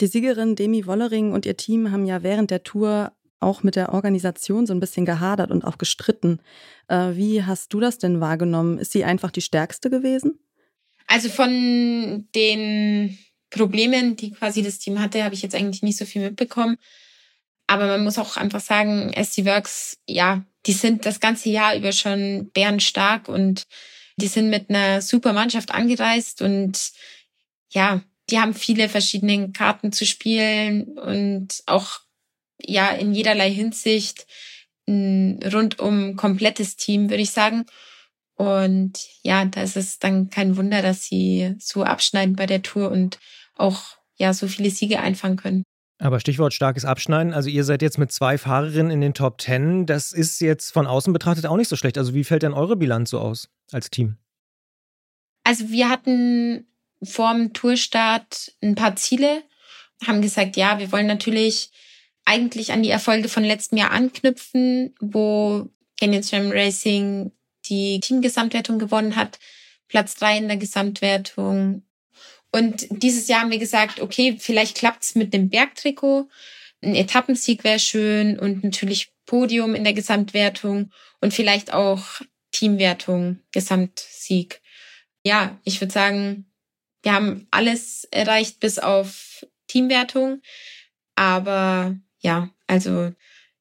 [0.00, 3.92] Die Siegerin Demi Wollering und ihr Team haben ja während der Tour auch mit der
[3.92, 6.40] Organisation so ein bisschen gehadert und auch gestritten.
[6.88, 8.78] Äh, wie hast du das denn wahrgenommen?
[8.78, 10.38] Ist sie einfach die stärkste gewesen?
[11.06, 13.18] Also von den
[13.50, 16.78] Problemen, die quasi das Team hatte, habe ich jetzt eigentlich nicht so viel mitbekommen.
[17.66, 21.92] Aber man muss auch einfach sagen, SC Works, ja, die sind das ganze Jahr über
[21.92, 23.66] schon bärenstark und
[24.16, 26.92] die sind mit einer super Mannschaft angereist und
[27.70, 32.00] ja, die haben viele verschiedene Karten zu spielen und auch
[32.60, 34.26] ja in jederlei Hinsicht
[34.88, 37.66] ein rundum komplettes Team, würde ich sagen.
[38.36, 38.92] Und
[39.22, 43.18] ja, da ist es dann kein Wunder, dass sie so abschneiden bei der Tour und
[43.56, 45.62] auch ja so viele Siege einfangen können.
[45.98, 47.32] Aber Stichwort starkes Abschneiden.
[47.32, 49.86] Also ihr seid jetzt mit zwei Fahrerinnen in den Top Ten.
[49.86, 51.96] Das ist jetzt von außen betrachtet auch nicht so schlecht.
[51.96, 54.18] Also wie fällt denn eure Bilanz so aus als Team?
[55.42, 56.66] Also wir hatten
[57.02, 59.42] vorm Tourstart ein paar Ziele,
[60.06, 61.70] haben gesagt, ja, wir wollen natürlich
[62.26, 67.32] eigentlich an die Erfolge von letztem Jahr anknüpfen, wo Canyon Swim Racing
[67.64, 69.38] die Teamgesamtwertung gewonnen hat,
[69.88, 71.82] Platz drei in der Gesamtwertung.
[72.52, 76.28] Und dieses Jahr haben wir gesagt, okay, vielleicht klappt's mit dem Bergtrikot.
[76.82, 82.04] Ein Etappensieg wäre schön und natürlich Podium in der Gesamtwertung und vielleicht auch
[82.52, 84.60] Teamwertung, Gesamtsieg.
[85.24, 86.46] Ja, ich würde sagen,
[87.02, 90.40] wir haben alles erreicht bis auf Teamwertung.
[91.14, 93.12] Aber ja, also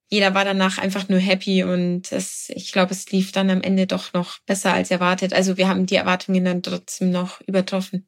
[0.10, 3.86] jeder war danach einfach nur happy und es, ich glaube, es lief dann am Ende
[3.86, 5.34] doch noch besser als erwartet.
[5.34, 8.08] Also wir haben die Erwartungen dann trotzdem noch übertroffen.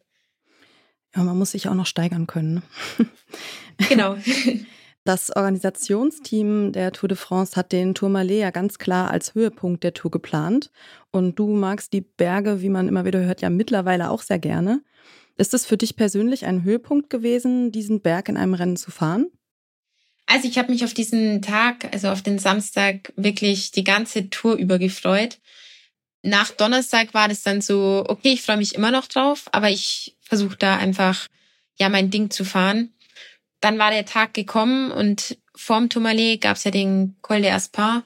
[1.16, 2.64] Ja, man muss sich auch noch steigern können.
[3.90, 4.18] Genau.
[5.04, 9.94] Das Organisationsteam der Tour de France hat den Tourmalet ja ganz klar als Höhepunkt der
[9.94, 10.72] Tour geplant.
[11.12, 14.82] Und du magst die Berge, wie man immer wieder hört, ja mittlerweile auch sehr gerne.
[15.38, 19.28] Ist es für dich persönlich ein Höhepunkt gewesen, diesen Berg in einem Rennen zu fahren?
[20.28, 24.56] Also ich habe mich auf diesen Tag, also auf den Samstag, wirklich die ganze Tour
[24.56, 25.40] über gefreut.
[26.22, 30.18] Nach Donnerstag war das dann so, okay, ich freue mich immer noch drauf, aber ich
[30.22, 31.28] versuche da einfach,
[31.80, 32.94] ja, mein Ding zu fahren.
[33.62, 38.04] Dann war der Tag gekommen und vorm Tourmalet gab es ja den Col de Aspin.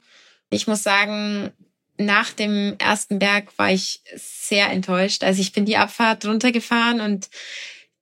[0.50, 1.52] Ich muss sagen,
[1.96, 5.24] nach dem ersten Berg war ich sehr enttäuscht.
[5.24, 7.28] Also ich bin die Abfahrt runtergefahren und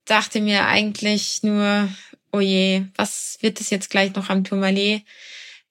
[0.05, 1.89] dachte mir eigentlich nur,
[2.33, 5.03] oh je, was wird das jetzt gleich noch am Tourmalet?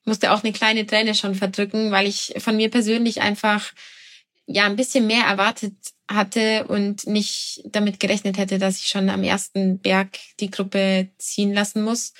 [0.05, 3.73] Musste auch eine kleine Träne schon verdrücken, weil ich von mir persönlich einfach
[4.45, 5.73] ja ein bisschen mehr erwartet
[6.09, 11.53] hatte und nicht damit gerechnet hätte, dass ich schon am ersten Berg die Gruppe ziehen
[11.53, 12.13] lassen muss.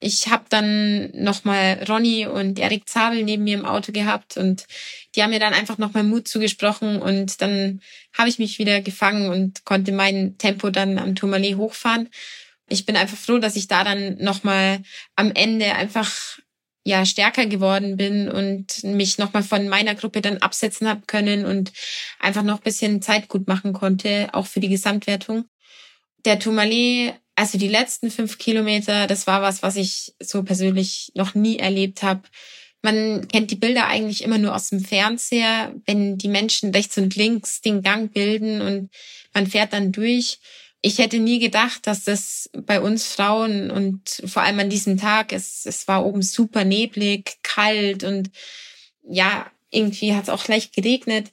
[0.00, 4.66] Ich habe dann nochmal Ronny und Erik Zabel neben mir im Auto gehabt und
[5.14, 7.80] die haben mir dann einfach nochmal Mut zugesprochen und dann
[8.12, 12.08] habe ich mich wieder gefangen und konnte mein Tempo dann am Tourmalet hochfahren
[12.68, 14.82] ich bin einfach froh, dass ich da dann nochmal
[15.16, 16.38] am Ende einfach
[16.84, 21.72] ja stärker geworden bin und mich nochmal von meiner Gruppe dann absetzen habe können und
[22.20, 25.46] einfach noch bisschen Zeit gut machen konnte, auch für die Gesamtwertung.
[26.26, 31.34] Der Tourmalet, also die letzten fünf Kilometer, das war was, was ich so persönlich noch
[31.34, 32.22] nie erlebt habe.
[32.82, 37.16] Man kennt die Bilder eigentlich immer nur aus dem Fernseher, wenn die Menschen rechts und
[37.16, 38.90] links den Gang bilden und
[39.32, 40.38] man fährt dann durch
[40.86, 45.32] ich hätte nie gedacht, dass das bei uns Frauen und vor allem an diesem Tag,
[45.32, 48.30] es, es war oben super neblig, kalt und
[49.02, 51.32] ja, irgendwie hat es auch leicht geregnet.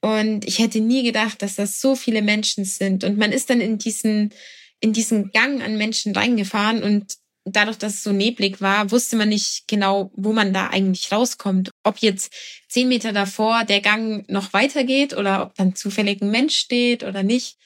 [0.00, 3.04] Und ich hätte nie gedacht, dass das so viele Menschen sind.
[3.04, 4.32] Und man ist dann in diesen,
[4.80, 9.28] in diesen Gang an Menschen reingefahren und dadurch, dass es so neblig war, wusste man
[9.28, 11.70] nicht genau, wo man da eigentlich rauskommt.
[11.84, 12.32] Ob jetzt
[12.70, 17.22] zehn Meter davor der Gang noch weitergeht oder ob dann zufällig ein Mensch steht oder
[17.22, 17.58] nicht.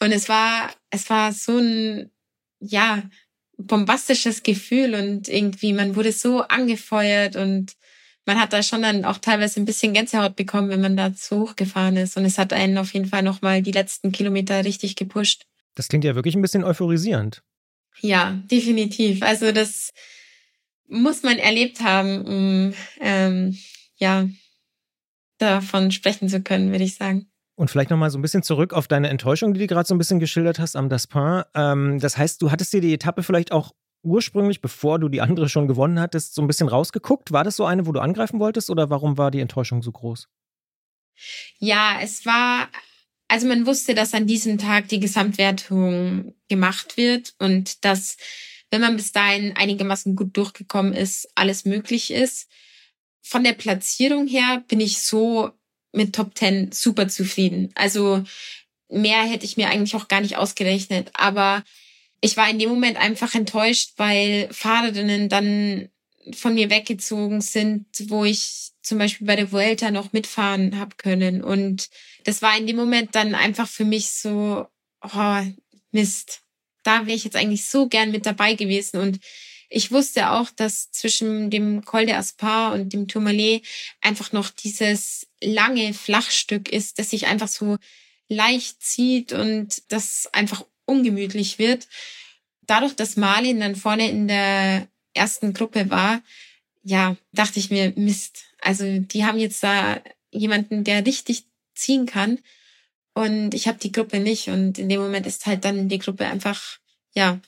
[0.00, 2.10] Und es war, es war so ein,
[2.60, 3.02] ja,
[3.56, 7.76] bombastisches Gefühl und irgendwie, man wurde so angefeuert und
[8.26, 11.40] man hat da schon dann auch teilweise ein bisschen Gänsehaut bekommen, wenn man da so
[11.40, 12.16] hochgefahren ist.
[12.16, 15.46] Und es hat einen auf jeden Fall nochmal die letzten Kilometer richtig gepusht.
[15.74, 17.42] Das klingt ja wirklich ein bisschen euphorisierend.
[18.00, 19.22] Ja, definitiv.
[19.22, 19.92] Also das
[20.88, 23.58] muss man erlebt haben, um ähm,
[23.96, 24.28] ja
[25.38, 27.26] davon sprechen zu können, würde ich sagen.
[27.56, 29.98] Und vielleicht nochmal so ein bisschen zurück auf deine Enttäuschung, die du gerade so ein
[29.98, 31.42] bisschen geschildert hast am Daspin.
[31.54, 35.48] Ähm, das heißt, du hattest dir die Etappe vielleicht auch ursprünglich, bevor du die andere
[35.48, 37.32] schon gewonnen hattest, so ein bisschen rausgeguckt.
[37.32, 40.28] War das so eine, wo du angreifen wolltest oder warum war die Enttäuschung so groß?
[41.58, 42.68] Ja, es war,
[43.28, 48.16] also man wusste, dass an diesem Tag die Gesamtwertung gemacht wird und dass,
[48.70, 52.50] wenn man bis dahin einigermaßen gut durchgekommen ist, alles möglich ist.
[53.22, 55.52] Von der Platzierung her bin ich so
[55.94, 57.70] mit Top 10 super zufrieden.
[57.74, 58.22] Also
[58.88, 61.10] mehr hätte ich mir eigentlich auch gar nicht ausgerechnet.
[61.14, 61.64] Aber
[62.20, 65.88] ich war in dem Moment einfach enttäuscht, weil Fahrerinnen dann
[66.32, 71.42] von mir weggezogen sind, wo ich zum Beispiel bei der Vuelta noch mitfahren habe können.
[71.42, 71.88] Und
[72.24, 74.66] das war in dem Moment dann einfach für mich so,
[75.02, 75.40] oh,
[75.92, 76.40] Mist.
[76.82, 79.00] da wäre ich jetzt eigentlich so gern mit dabei gewesen.
[79.00, 79.20] Und
[79.68, 83.62] ich wusste auch, dass zwischen dem Col de Aspar und dem Tourmalet
[84.00, 87.78] einfach noch dieses lange Flachstück ist, das sich einfach so
[88.28, 91.88] leicht zieht und das einfach ungemütlich wird.
[92.62, 96.22] Dadurch, dass Marlin dann vorne in der ersten Gruppe war,
[96.82, 98.44] ja, dachte ich mir, Mist.
[98.60, 100.00] Also die haben jetzt da
[100.30, 102.38] jemanden, der richtig ziehen kann.
[103.14, 104.48] Und ich habe die Gruppe nicht.
[104.48, 106.78] Und in dem Moment ist halt dann die Gruppe einfach,
[107.14, 107.40] ja,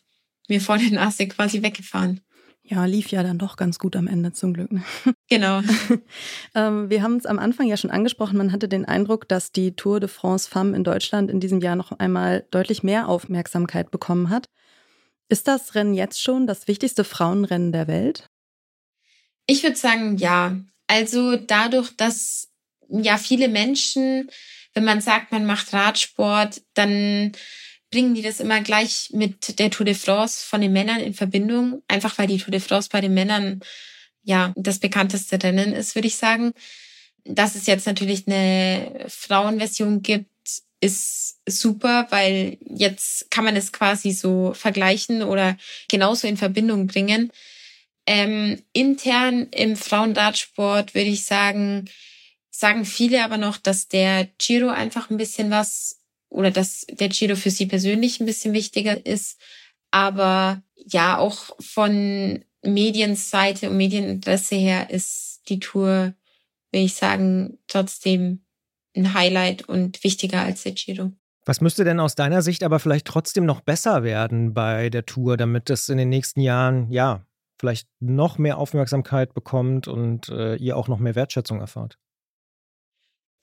[0.48, 2.20] mir vor der Nase quasi weggefahren.
[2.68, 4.72] Ja, lief ja dann doch ganz gut am Ende zum Glück.
[4.72, 4.82] Ne?
[5.28, 5.60] Genau.
[6.54, 8.36] ähm, wir haben es am Anfang ja schon angesprochen.
[8.36, 11.76] Man hatte den Eindruck, dass die Tour de France Femme in Deutschland in diesem Jahr
[11.76, 14.48] noch einmal deutlich mehr Aufmerksamkeit bekommen hat.
[15.28, 18.28] Ist das Rennen jetzt schon das wichtigste Frauenrennen der Welt?
[19.46, 20.56] Ich würde sagen, ja.
[20.88, 22.48] Also dadurch, dass
[22.88, 24.30] ja viele Menschen,
[24.74, 27.32] wenn man sagt, man macht Radsport, dann
[27.96, 31.82] bringen die das immer gleich mit der Tour de France von den Männern in Verbindung,
[31.88, 33.60] einfach weil die Tour de France bei den Männern
[34.22, 36.52] ja das bekannteste Rennen ist, würde ich sagen.
[37.24, 40.28] Dass es jetzt natürlich eine Frauenversion gibt,
[40.82, 45.56] ist super, weil jetzt kann man es quasi so vergleichen oder
[45.88, 47.32] genauso in Verbindung bringen.
[48.06, 51.88] Ähm, intern im Frauenradsport würde ich sagen,
[52.50, 55.95] sagen viele aber noch, dass der Giro einfach ein bisschen was
[56.28, 59.40] oder dass der Giro für sie persönlich ein bisschen wichtiger ist.
[59.90, 66.14] Aber ja, auch von Medienseite und Medieninteresse her ist die Tour,
[66.72, 68.44] würde ich sagen, trotzdem
[68.96, 71.12] ein Highlight und wichtiger als der Giro.
[71.44, 75.36] Was müsste denn aus deiner Sicht aber vielleicht trotzdem noch besser werden bei der Tour,
[75.36, 77.24] damit es in den nächsten Jahren, ja,
[77.58, 81.98] vielleicht noch mehr Aufmerksamkeit bekommt und äh, ihr auch noch mehr Wertschätzung erfahrt?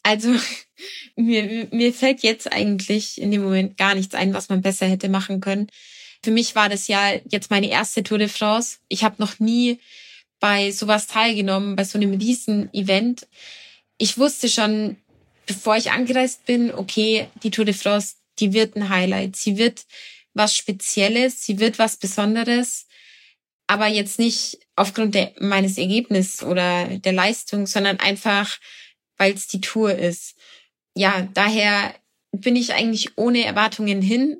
[0.03, 0.35] Also
[1.15, 5.09] mir, mir fällt jetzt eigentlich in dem Moment gar nichts ein, was man besser hätte
[5.09, 5.67] machen können.
[6.23, 8.77] Für mich war das ja jetzt meine erste Tour de France.
[8.87, 9.79] Ich habe noch nie
[10.39, 13.27] bei sowas teilgenommen, bei so einem riesen Event.
[13.97, 14.97] Ich wusste schon,
[15.45, 19.35] bevor ich angereist bin, okay, die Tour de France, die wird ein Highlight.
[19.35, 19.85] Sie wird
[20.33, 22.87] was Spezielles, sie wird was Besonderes,
[23.67, 28.57] aber jetzt nicht aufgrund der, meines Ergebnisses oder der Leistung, sondern einfach,
[29.17, 30.35] weil es die Tour ist.
[30.95, 31.93] Ja, daher
[32.31, 34.37] bin ich eigentlich ohne Erwartungen hin,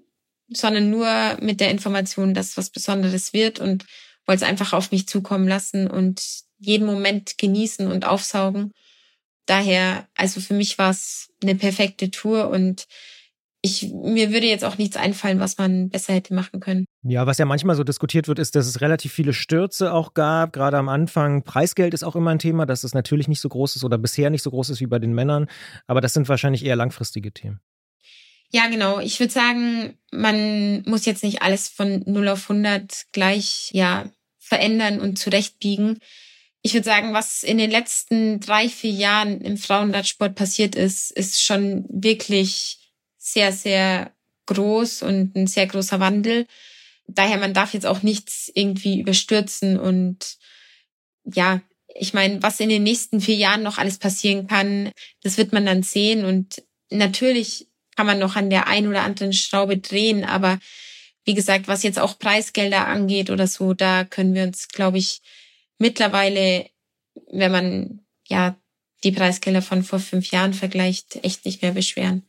[0.50, 3.86] sondern nur mit der Information, dass was Besonderes wird und
[4.26, 8.72] wollte es einfach auf mich zukommen lassen und jeden Moment genießen und aufsaugen.
[9.46, 12.88] Daher, also für mich war es eine perfekte Tour und
[13.66, 16.86] ich, mir würde jetzt auch nichts einfallen, was man besser hätte machen können.
[17.02, 20.52] Ja, was ja manchmal so diskutiert wird, ist, dass es relativ viele Stürze auch gab,
[20.52, 21.44] gerade am Anfang.
[21.44, 24.30] Preisgeld ist auch immer ein Thema, dass es natürlich nicht so groß ist oder bisher
[24.30, 25.48] nicht so groß ist wie bei den Männern.
[25.88, 27.62] Aber das sind wahrscheinlich eher langfristige Themen.
[28.52, 29.00] Ja, genau.
[29.00, 35.00] Ich würde sagen, man muss jetzt nicht alles von 0 auf 100 gleich, ja, verändern
[35.00, 36.00] und zurechtbiegen.
[36.64, 41.42] Ich würde sagen, was in den letzten drei, vier Jahren im Frauenradsport passiert ist, ist
[41.42, 42.83] schon wirklich
[43.24, 44.12] sehr, sehr
[44.48, 46.46] groß und ein sehr großer Wandel.
[47.08, 50.38] Daher, man darf jetzt auch nichts irgendwie überstürzen und
[51.24, 51.62] ja,
[51.96, 55.66] ich meine, was in den nächsten vier Jahren noch alles passieren kann, das wird man
[55.66, 60.60] dann sehen und natürlich kann man noch an der einen oder anderen Schraube drehen, aber
[61.24, 65.22] wie gesagt, was jetzt auch Preisgelder angeht oder so, da können wir uns, glaube ich,
[65.78, 66.70] mittlerweile,
[67.32, 68.58] wenn man ja
[69.06, 72.28] die Preisgelder von vor fünf Jahren vergleicht, echt nicht mehr beschweren.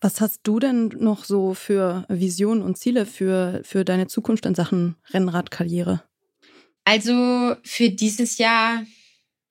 [0.00, 4.54] Was hast du denn noch so für Visionen und Ziele für, für deine Zukunft in
[4.54, 6.02] Sachen Rennradkarriere?
[6.84, 8.82] Also für dieses Jahr,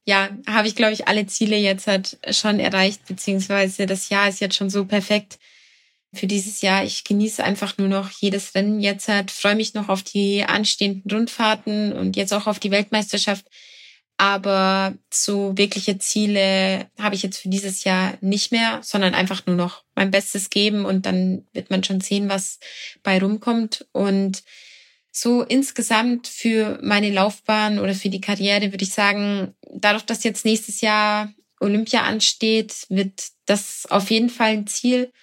[0.06, 4.40] ja, habe ich, glaube ich, alle Ziele jetzt halt schon erreicht, beziehungsweise das Jahr ist
[4.40, 5.38] jetzt schon so perfekt
[6.14, 6.84] für dieses Jahr.
[6.84, 11.12] Ich genieße einfach nur noch jedes Rennen jetzt halt, freue mich noch auf die anstehenden
[11.12, 13.46] Rundfahrten und jetzt auch auf die Weltmeisterschaft.
[14.22, 19.56] Aber so wirkliche Ziele habe ich jetzt für dieses Jahr nicht mehr, sondern einfach nur
[19.56, 22.60] noch mein Bestes geben und dann wird man schon sehen, was
[23.02, 23.88] bei rumkommt.
[23.94, 24.44] Und
[25.10, 30.44] so insgesamt für meine Laufbahn oder für die Karriere würde ich sagen, dadurch, dass jetzt
[30.44, 35.13] nächstes Jahr Olympia ansteht, wird das auf jeden Fall ein Ziel.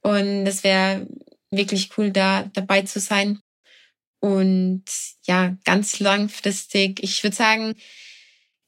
[0.00, 1.08] Und es wäre
[1.50, 3.40] wirklich cool, da dabei zu sein.
[4.20, 4.84] Und
[5.26, 7.74] ja, ganz langfristig, ich würde sagen,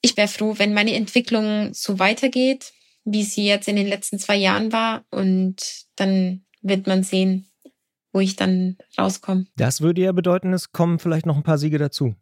[0.02, 2.72] ich wäre froh, wenn meine Entwicklung so weitergeht,
[3.04, 5.04] wie sie jetzt in den letzten zwei Jahren war.
[5.10, 5.56] Und
[5.96, 7.50] dann wird man sehen,
[8.12, 9.46] wo ich dann rauskomme.
[9.56, 12.14] Das würde ja bedeuten, es kommen vielleicht noch ein paar Siege dazu.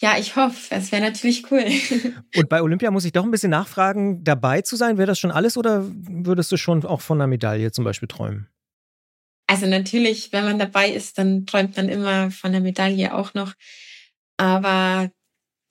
[0.00, 1.64] Ja, ich hoffe, es wäre natürlich cool.
[2.36, 5.30] Und bei Olympia muss ich doch ein bisschen nachfragen, dabei zu sein, wäre das schon
[5.30, 8.48] alles oder würdest du schon auch von einer Medaille zum Beispiel träumen?
[9.46, 13.54] Also natürlich, wenn man dabei ist, dann träumt man immer von der Medaille auch noch.
[14.36, 15.10] Aber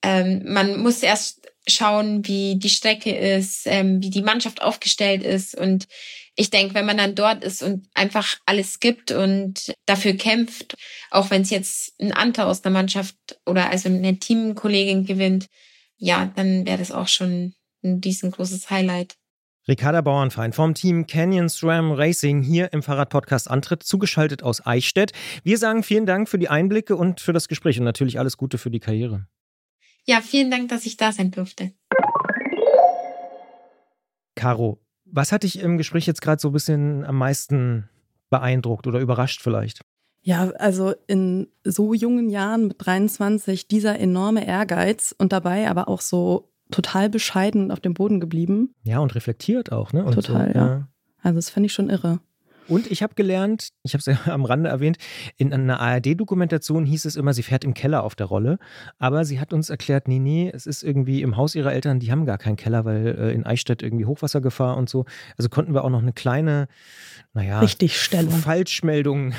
[0.03, 5.55] ähm, man muss erst schauen, wie die Strecke ist, ähm, wie die Mannschaft aufgestellt ist.
[5.55, 5.87] Und
[6.35, 10.75] ich denke, wenn man dann dort ist und einfach alles gibt und dafür kämpft,
[11.11, 15.47] auch wenn es jetzt ein Ante aus der Mannschaft oder also eine Teamkollegin gewinnt,
[15.97, 19.15] ja, dann wäre das auch schon ein riesengroßes Highlight.
[19.67, 25.11] Ricarda Bauernfeind vom Team Canyon SRAM Racing hier im Fahrradpodcast Antritt, zugeschaltet aus Eichstätt.
[25.43, 28.57] Wir sagen vielen Dank für die Einblicke und für das Gespräch und natürlich alles Gute
[28.57, 29.27] für die Karriere.
[30.09, 31.71] Ja, vielen Dank, dass ich da sein durfte.
[34.33, 37.87] Caro, was hat dich im Gespräch jetzt gerade so ein bisschen am meisten
[38.31, 39.81] beeindruckt oder überrascht vielleicht?
[40.21, 46.01] Ja, also in so jungen Jahren mit 23 dieser enorme Ehrgeiz und dabei aber auch
[46.01, 48.73] so total bescheiden auf dem Boden geblieben.
[48.81, 50.03] Ja, und reflektiert auch, ne?
[50.03, 50.67] Und total, so, ja.
[50.67, 50.87] ja.
[51.21, 52.19] Also das finde ich schon irre.
[52.69, 54.97] Und ich habe gelernt, ich habe es ja am Rande erwähnt,
[55.37, 58.59] in einer ARD-Dokumentation hieß es immer, sie fährt im Keller auf der Rolle.
[58.99, 62.11] Aber sie hat uns erklärt, nee, nee, es ist irgendwie im Haus ihrer Eltern, die
[62.11, 65.05] haben gar keinen Keller, weil äh, in Eichstätt irgendwie Hochwassergefahr und so.
[65.37, 66.67] Also konnten wir auch noch eine kleine,
[67.33, 68.31] naja, Richtigstellung.
[68.31, 69.33] Falschmeldung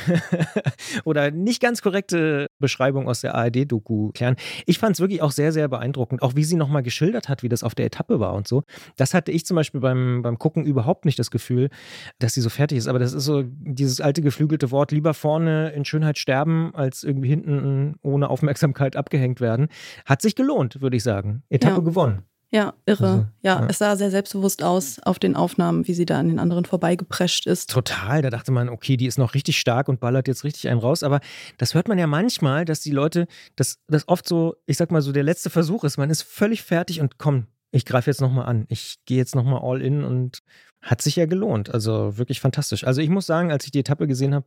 [1.04, 4.36] oder nicht ganz korrekte Beschreibung aus der ARD-Doku klären.
[4.66, 7.48] Ich fand es wirklich auch sehr, sehr beeindruckend, auch wie sie nochmal geschildert hat, wie
[7.48, 8.64] das auf der Etappe war und so.
[8.96, 11.70] Das hatte ich zum Beispiel beim, beim Gucken überhaupt nicht das Gefühl,
[12.18, 12.88] dass sie so fertig ist.
[12.88, 17.02] Aber das ist ist so dieses alte geflügelte Wort, lieber vorne in Schönheit sterben, als
[17.02, 19.68] irgendwie hinten ohne Aufmerksamkeit abgehängt werden.
[20.06, 21.42] Hat sich gelohnt, würde ich sagen.
[21.48, 21.80] Etappe ja.
[21.80, 22.22] gewonnen.
[22.52, 23.06] Ja, irre.
[23.06, 26.28] Also, ja, ja, es sah sehr selbstbewusst aus auf den Aufnahmen, wie sie da an
[26.28, 27.70] den anderen vorbeigeprescht ist.
[27.70, 28.22] Total.
[28.22, 31.04] Da dachte man, okay, die ist noch richtig stark und ballert jetzt richtig einen raus.
[31.04, 31.20] Aber
[31.58, 35.00] das hört man ja manchmal, dass die Leute, dass das oft so, ich sag mal
[35.00, 35.96] so, der letzte Versuch ist.
[35.96, 38.66] Man ist völlig fertig und komm, ich greife jetzt nochmal an.
[38.68, 40.40] Ich gehe jetzt nochmal all in und
[40.82, 41.72] hat sich ja gelohnt.
[41.72, 42.84] Also wirklich fantastisch.
[42.84, 44.46] Also ich muss sagen, als ich die Etappe gesehen habe,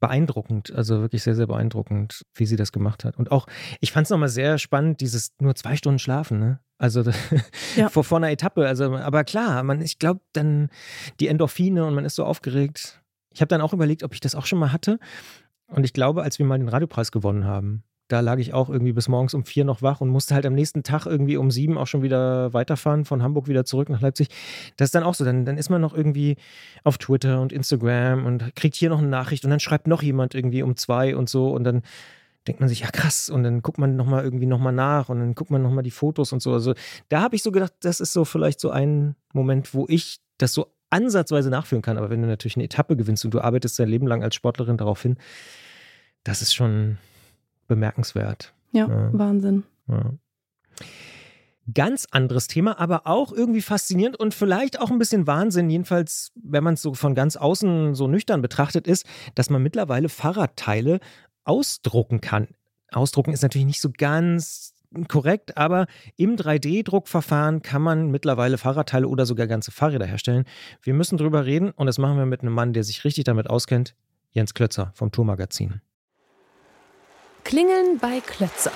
[0.00, 0.72] beeindruckend.
[0.72, 3.16] Also wirklich sehr, sehr beeindruckend, wie sie das gemacht hat.
[3.18, 3.46] Und auch,
[3.80, 6.60] ich fand es nochmal sehr spannend, dieses nur zwei Stunden Schlafen, ne?
[6.78, 7.02] Also
[7.76, 7.88] ja.
[7.88, 8.66] vor, vor einer Etappe.
[8.66, 10.70] Also, aber klar, man, ich glaube, dann
[11.20, 13.00] die Endorphine und man ist so aufgeregt.
[13.30, 14.98] Ich habe dann auch überlegt, ob ich das auch schon mal hatte.
[15.66, 18.92] Und ich glaube, als wir mal den Radiopreis gewonnen haben, da lag ich auch irgendwie
[18.92, 21.78] bis morgens um vier noch wach und musste halt am nächsten Tag irgendwie um sieben
[21.78, 24.28] auch schon wieder weiterfahren, von Hamburg wieder zurück nach Leipzig.
[24.76, 25.24] Das ist dann auch so.
[25.24, 26.36] Dann, dann ist man noch irgendwie
[26.82, 30.34] auf Twitter und Instagram und kriegt hier noch eine Nachricht und dann schreibt noch jemand
[30.34, 31.82] irgendwie um zwei und so und dann
[32.46, 35.34] denkt man sich, ja krass, und dann guckt man nochmal irgendwie nochmal nach und dann
[35.34, 36.52] guckt man nochmal die Fotos und so.
[36.52, 36.74] Also
[37.08, 40.52] da habe ich so gedacht, das ist so vielleicht so ein Moment, wo ich das
[40.52, 41.96] so ansatzweise nachführen kann.
[41.96, 44.76] Aber wenn du natürlich eine Etappe gewinnst und du arbeitest dein Leben lang als Sportlerin
[44.76, 45.16] darauf hin,
[46.22, 46.98] das ist schon,
[47.66, 48.52] bemerkenswert.
[48.72, 49.10] Ja, ja.
[49.12, 49.64] Wahnsinn.
[49.88, 50.12] Ja.
[51.72, 56.62] Ganz anderes Thema, aber auch irgendwie faszinierend und vielleicht auch ein bisschen Wahnsinn, jedenfalls, wenn
[56.62, 61.00] man es so von ganz außen so nüchtern betrachtet, ist, dass man mittlerweile Fahrradteile
[61.44, 62.48] ausdrucken kann.
[62.92, 64.74] Ausdrucken ist natürlich nicht so ganz
[65.08, 65.86] korrekt, aber
[66.16, 70.44] im 3D-Druckverfahren kann man mittlerweile Fahrradteile oder sogar ganze Fahrräder herstellen.
[70.82, 73.48] Wir müssen drüber reden und das machen wir mit einem Mann, der sich richtig damit
[73.48, 73.94] auskennt,
[74.30, 75.80] Jens Klötzer vom Tourmagazin.
[77.44, 78.72] Klingeln bei Klötzer.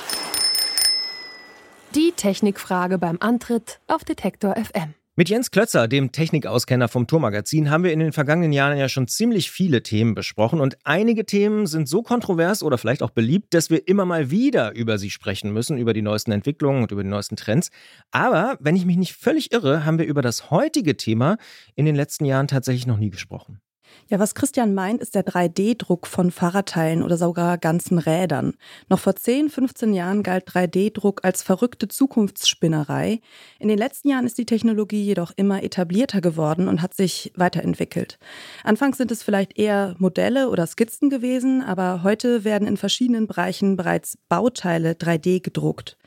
[1.95, 4.95] Die Technikfrage beim Antritt auf Detektor FM.
[5.16, 9.09] Mit Jens Klötzer, dem Technikauskenner vom Tourmagazin, haben wir in den vergangenen Jahren ja schon
[9.09, 13.71] ziemlich viele Themen besprochen und einige Themen sind so kontrovers oder vielleicht auch beliebt, dass
[13.71, 17.09] wir immer mal wieder über sie sprechen müssen, über die neuesten Entwicklungen und über die
[17.09, 17.71] neuesten Trends.
[18.11, 21.39] Aber wenn ich mich nicht völlig irre, haben wir über das heutige Thema
[21.75, 23.62] in den letzten Jahren tatsächlich noch nie gesprochen.
[24.09, 28.55] Ja, was Christian meint, ist der 3D-Druck von Fahrradteilen oder sogar ganzen Rädern.
[28.89, 33.20] Noch vor 10, 15 Jahren galt 3D-Druck als verrückte Zukunftsspinnerei.
[33.59, 38.18] In den letzten Jahren ist die Technologie jedoch immer etablierter geworden und hat sich weiterentwickelt.
[38.64, 43.76] Anfangs sind es vielleicht eher Modelle oder Skizzen gewesen, aber heute werden in verschiedenen Bereichen
[43.76, 45.99] bereits Bauteile 3D gedruckt.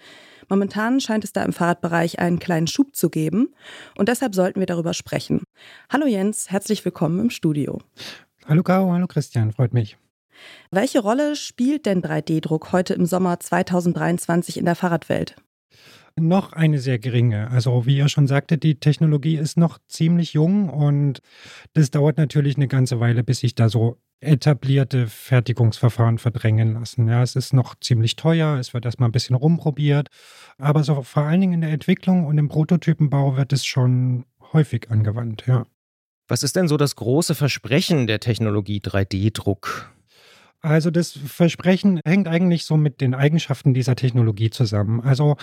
[0.52, 3.54] Momentan scheint es da im Fahrradbereich einen kleinen Schub zu geben
[3.98, 5.44] und deshalb sollten wir darüber sprechen.
[5.90, 7.80] Hallo Jens, herzlich willkommen im Studio.
[8.46, 9.96] Hallo Caro, hallo Christian, freut mich.
[10.70, 15.38] Welche Rolle spielt denn 3D-Druck heute im Sommer 2023 in der Fahrradwelt?
[16.20, 17.50] Noch eine sehr geringe.
[17.50, 21.22] Also wie ihr schon sagte, die Technologie ist noch ziemlich jung und
[21.72, 27.08] das dauert natürlich eine ganze Weile, bis sich da so etablierte Fertigungsverfahren verdrängen lassen.
[27.08, 30.10] Ja, es ist noch ziemlich teuer, es wird erstmal ein bisschen rumprobiert,
[30.58, 34.90] aber so vor allen Dingen in der Entwicklung und im Prototypenbau wird es schon häufig
[34.90, 35.66] angewandt, ja.
[36.28, 39.92] Was ist denn so das große Versprechen der Technologie 3D-Druck?
[40.62, 45.02] Also das Versprechen hängt eigentlich so mit den Eigenschaften dieser Technologie zusammen.
[45.02, 45.38] Also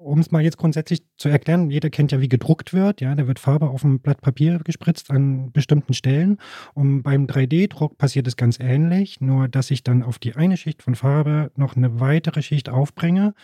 [0.00, 3.02] um es mal jetzt grundsätzlich zu erklären, jeder kennt ja, wie gedruckt wird.
[3.02, 6.38] Ja, da wird Farbe auf ein Blatt Papier gespritzt an bestimmten Stellen.
[6.72, 10.82] Und beim 3D-Druck passiert es ganz ähnlich, nur dass ich dann auf die eine Schicht
[10.82, 13.34] von Farbe noch eine weitere Schicht aufbringe.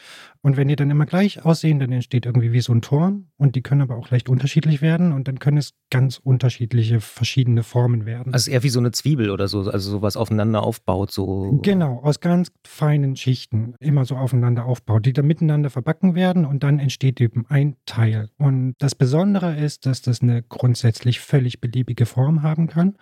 [0.40, 3.26] Und wenn die dann immer gleich aussehen, dann entsteht irgendwie wie so ein Turm.
[3.36, 5.12] Und die können aber auch leicht unterschiedlich werden.
[5.12, 8.32] Und dann können es ganz unterschiedliche, verschiedene Formen werden.
[8.32, 11.12] Also eher wie so eine Zwiebel oder so, also sowas aufeinander aufbaut.
[11.16, 11.60] So.
[11.62, 16.62] Genau, aus ganz feinen Schichten immer so aufeinander aufbaut, die dann miteinander verbacken werden und
[16.62, 18.28] dann entsteht eben ein Teil.
[18.36, 22.98] Und das Besondere ist, dass das eine grundsätzlich völlig beliebige Form haben kann.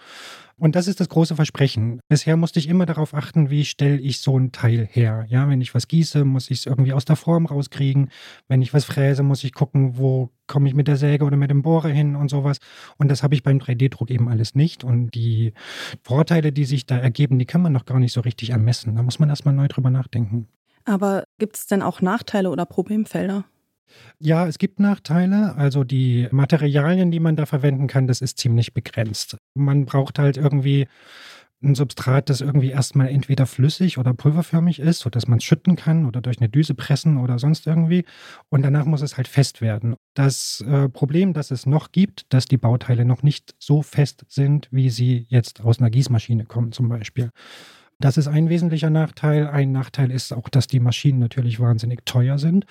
[0.57, 2.01] Und das ist das große Versprechen.
[2.09, 5.27] Bisher musste ich immer darauf achten, wie stelle ich so ein Teil her.
[5.29, 8.11] Ja, wenn ich was gieße, muss ich es irgendwie aus der Form rauskriegen.
[8.49, 11.51] Wenn ich was fräse, muss ich gucken, wo komme ich mit der Säge oder mit
[11.51, 12.59] dem Bohrer hin und sowas.
[12.99, 14.85] Und das habe ich beim 3D-Druck eben alles nicht.
[14.85, 15.53] Und die
[16.03, 18.95] Vorteile, die sich da ergeben, die kann man noch gar nicht so richtig ermessen.
[18.97, 20.49] Da muss man erstmal neu drüber nachdenken.
[20.85, 23.45] Aber gibt es denn auch Nachteile oder Problemfelder?
[24.19, 25.55] Ja, es gibt Nachteile.
[25.57, 29.37] Also die Materialien, die man da verwenden kann, das ist ziemlich begrenzt.
[29.55, 30.87] Man braucht halt irgendwie
[31.65, 36.07] ein Substrat, das irgendwie erstmal entweder flüssig oder pulverförmig ist, sodass man es schütten kann
[36.07, 38.05] oder durch eine Düse pressen oder sonst irgendwie.
[38.51, 39.97] Und danach muss es halt fest werden.
[40.15, 44.69] Das äh, Problem, das es noch gibt, dass die Bauteile noch nicht so fest sind,
[44.71, 47.31] wie sie jetzt aus einer Gießmaschine kommen zum Beispiel.
[48.05, 49.47] Das ist ein wesentlicher Nachteil.
[49.47, 52.67] Ein Nachteil ist auch, dass die Maschinen natürlich wahnsinnig teuer sind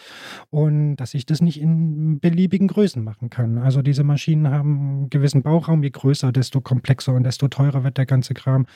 [0.51, 3.57] und dass ich das nicht in beliebigen Größen machen kann.
[3.57, 5.81] Also diese Maschinen haben einen gewissen Bauraum.
[5.81, 8.67] Je größer, desto komplexer und desto teurer wird der ganze Kram.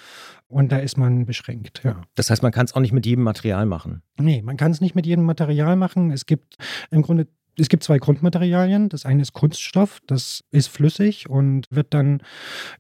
[0.47, 2.01] Und da ist man beschränkt, ja.
[2.15, 4.01] Das heißt, man kann es auch nicht mit jedem Material machen.
[4.19, 6.09] Nee, man kann es nicht mit jedem Material machen.
[6.09, 6.55] Es gibt
[6.89, 7.27] im Grunde
[7.57, 8.89] es gibt zwei Grundmaterialien.
[8.89, 12.21] Das eine ist Kunststoff, das ist flüssig und wird dann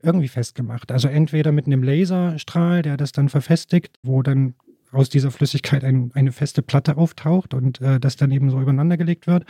[0.01, 0.91] irgendwie festgemacht.
[0.91, 4.53] Also entweder mit einem Laserstrahl, der das dann verfestigt, wo dann
[4.91, 8.97] aus dieser Flüssigkeit ein, eine feste Platte auftaucht und äh, das dann eben so übereinander
[8.97, 9.43] gelegt wird.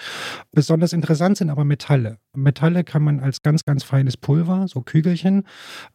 [0.51, 2.17] Besonders interessant sind aber Metalle.
[2.34, 5.43] Metalle kann man als ganz, ganz feines Pulver, so Kügelchen,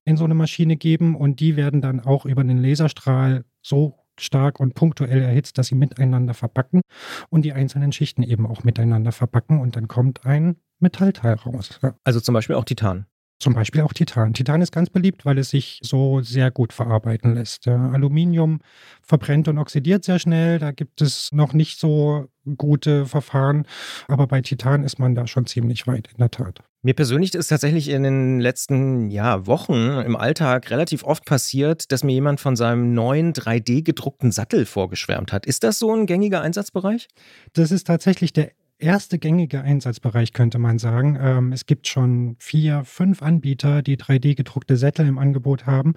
[0.05, 4.61] in so eine Maschine geben und die werden dann auch über den Laserstrahl so stark
[4.61, 6.83] und punktuell erhitzt, dass sie miteinander verbacken
[7.31, 11.79] und die einzelnen Schichten eben auch miteinander verbacken und dann kommt ein Metallteil raus.
[11.83, 11.95] Ja.
[12.05, 13.07] Also zum Beispiel auch Titan.
[13.41, 14.35] Zum Beispiel auch Titan.
[14.35, 17.67] Titan ist ganz beliebt, weil es sich so sehr gut verarbeiten lässt.
[17.67, 18.61] Aluminium
[19.03, 20.61] verbrennt und oxidiert sehr schnell.
[20.61, 23.67] Da gibt es noch nicht so gute Verfahren.
[24.07, 26.63] Aber bei Titan ist man da schon ziemlich weit, in der Tat.
[26.85, 29.75] Mir persönlich ist tatsächlich in den letzten ja, Wochen
[30.05, 35.47] im Alltag relativ oft passiert, dass mir jemand von seinem neuen 3D-gedruckten Sattel vorgeschwärmt hat.
[35.47, 37.07] Ist das so ein gängiger Einsatzbereich?
[37.53, 38.51] Das ist tatsächlich der
[38.83, 41.17] erste gängige Einsatzbereich, könnte man sagen.
[41.21, 45.95] Ähm, es gibt schon vier, fünf Anbieter, die 3D-gedruckte Sättel im Angebot haben.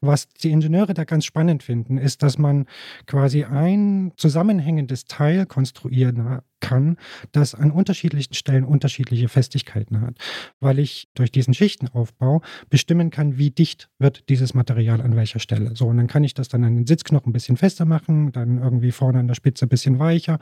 [0.00, 2.64] Was die Ingenieure da ganz spannend finden, ist, dass man
[3.06, 6.24] quasi ein zusammenhängendes Teil konstruieren
[6.62, 6.96] kann,
[7.32, 10.16] das an unterschiedlichen Stellen unterschiedliche Festigkeiten hat,
[10.60, 12.40] weil ich durch diesen Schichtenaufbau
[12.70, 15.76] bestimmen kann, wie dicht wird dieses Material an welcher Stelle.
[15.76, 18.58] So, und dann kann ich das dann an den Sitzknochen ein bisschen fester machen, dann
[18.58, 20.38] irgendwie vorne an der Spitze ein bisschen weicher.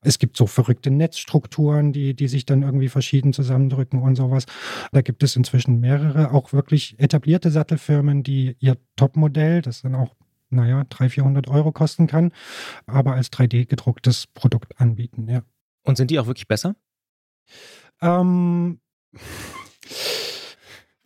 [0.00, 4.46] Es gibt so verrückte Netzstrukturen, die, die sich dann irgendwie verschieden zusammendrücken und sowas.
[4.92, 10.14] Da gibt es inzwischen mehrere, auch wirklich etablierte Sattelfirmen, die ihr Topmodell, das dann auch
[10.50, 12.32] naja, 300, 400 Euro kosten kann,
[12.86, 15.42] aber als 3D gedrucktes Produkt anbieten, ja.
[15.84, 16.74] Und sind die auch wirklich besser?
[18.00, 18.80] Ähm.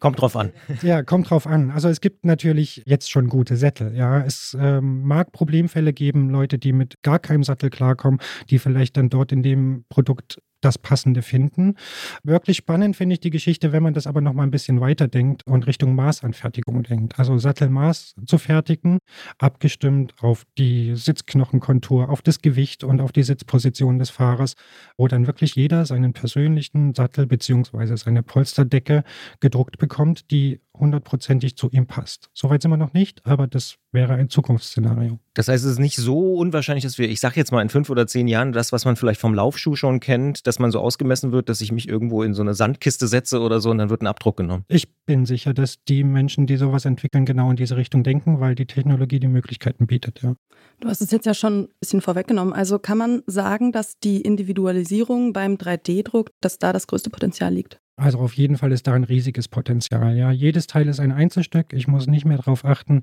[0.00, 0.52] Kommt drauf an.
[0.82, 1.72] Ja, kommt drauf an.
[1.72, 3.96] Also es gibt natürlich jetzt schon gute Sättel.
[3.96, 8.96] Ja, es ähm, mag Problemfälle geben, Leute, die mit gar keinem Sattel klarkommen, die vielleicht
[8.96, 11.74] dann dort in dem Produkt das Passende finden.
[12.22, 15.08] Wirklich spannend finde ich die Geschichte, wenn man das aber noch mal ein bisschen weiter
[15.08, 17.18] denkt und Richtung Maßanfertigung denkt.
[17.18, 18.98] Also Sattelmaß zu fertigen,
[19.38, 24.54] abgestimmt auf die Sitzknochenkontur, auf das Gewicht und auf die Sitzposition des Fahrers,
[24.96, 27.96] wo dann wirklich jeder seinen persönlichen Sattel bzw.
[27.96, 29.04] seine Polsterdecke
[29.40, 32.30] gedruckt bekommt, die hundertprozentig zu ihm passt.
[32.34, 35.18] Soweit sind wir noch nicht, aber das wäre ein Zukunftsszenario.
[35.34, 37.90] Das heißt, es ist nicht so unwahrscheinlich, dass wir, ich sage jetzt mal in fünf
[37.90, 41.32] oder zehn Jahren, das, was man vielleicht vom Laufschuh schon kennt, dass man so ausgemessen
[41.32, 44.02] wird, dass ich mich irgendwo in so eine Sandkiste setze oder so und dann wird
[44.02, 44.64] ein Abdruck genommen.
[44.68, 48.54] Ich bin sicher, dass die Menschen, die sowas entwickeln, genau in diese Richtung denken, weil
[48.54, 50.34] die Technologie die Möglichkeiten bietet, ja.
[50.80, 52.52] Du hast es jetzt ja schon ein bisschen vorweggenommen.
[52.52, 57.80] Also kann man sagen, dass die Individualisierung beim 3D-Druck, dass da das größte Potenzial liegt?
[57.98, 60.16] Also auf jeden Fall ist da ein riesiges Potenzial.
[60.16, 61.72] Ja, jedes Teil ist ein Einzelstück.
[61.72, 63.02] Ich muss nicht mehr darauf achten,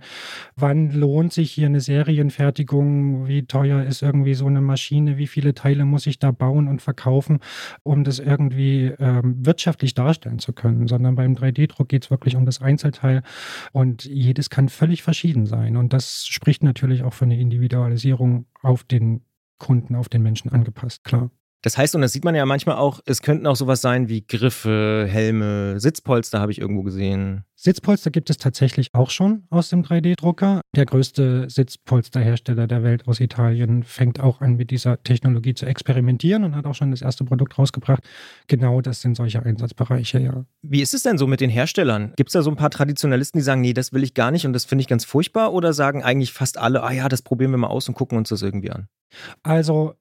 [0.56, 5.54] wann lohnt sich hier eine Serienfertigung, wie teuer ist irgendwie so eine Maschine, wie viele
[5.54, 7.40] Teile muss ich da bauen und verkaufen,
[7.84, 10.88] um das irgendwie ähm, wirtschaftlich darstellen zu können.
[10.88, 13.22] Sondern beim 3D-Druck geht es wirklich um das Einzelteil
[13.74, 15.76] und jedes kann völlig verschieden sein.
[15.76, 19.26] Und das spricht natürlich auch für eine Individualisierung auf den
[19.58, 21.32] Kunden, auf den Menschen angepasst, klar.
[21.66, 24.22] Das heißt, und das sieht man ja manchmal auch, es könnten auch sowas sein wie
[24.22, 27.44] Griffe, Helme, Sitzpolster habe ich irgendwo gesehen.
[27.56, 30.62] Sitzpolster gibt es tatsächlich auch schon aus dem 3D-Drucker.
[30.76, 36.44] Der größte Sitzpolsterhersteller der Welt aus Italien fängt auch an, mit dieser Technologie zu experimentieren
[36.44, 38.04] und hat auch schon das erste Produkt rausgebracht.
[38.46, 40.46] Genau das sind solche Einsatzbereiche, ja.
[40.62, 42.14] Wie ist es denn so mit den Herstellern?
[42.16, 44.46] Gibt es da so ein paar Traditionalisten, die sagen, nee, das will ich gar nicht
[44.46, 45.52] und das finde ich ganz furchtbar?
[45.52, 48.30] Oder sagen eigentlich fast alle, ah ja, das probieren wir mal aus und gucken uns
[48.30, 48.88] das irgendwie an?
[49.42, 49.96] Also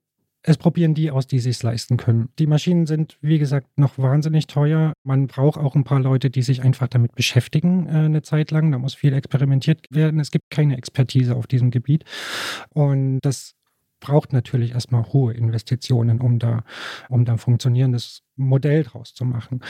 [0.46, 2.28] es probieren die aus, die sich leisten können.
[2.38, 4.92] Die Maschinen sind, wie gesagt, noch wahnsinnig teuer.
[5.02, 8.70] Man braucht auch ein paar Leute, die sich einfach damit beschäftigen, äh, eine Zeit lang.
[8.70, 10.20] Da muss viel experimentiert werden.
[10.20, 12.04] Es gibt keine Expertise auf diesem Gebiet.
[12.74, 13.54] Und das
[14.04, 16.62] braucht natürlich erstmal hohe Investitionen, um da,
[17.08, 19.60] um da ein funktionierendes Modell draus zu machen.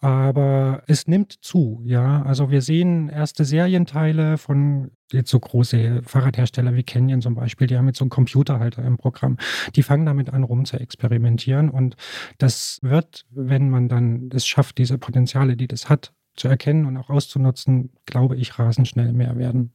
[0.00, 2.22] Aber es nimmt zu, ja.
[2.22, 7.76] Also wir sehen erste Serienteile von jetzt so große Fahrradhersteller wie Canyon zum Beispiel, die
[7.76, 9.36] haben jetzt so einen Computerhalter im Programm.
[9.76, 11.68] Die fangen damit an, rum zu experimentieren.
[11.68, 11.96] Und
[12.38, 16.96] das wird, wenn man dann es schafft, diese Potenziale, die das hat, zu erkennen und
[16.96, 19.74] auch auszunutzen, glaube ich, rasend schnell mehr werden.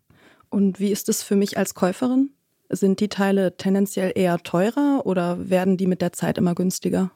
[0.49, 2.31] Und wie ist es für mich als Käuferin?
[2.69, 7.11] Sind die Teile tendenziell eher teurer oder werden die mit der Zeit immer günstiger?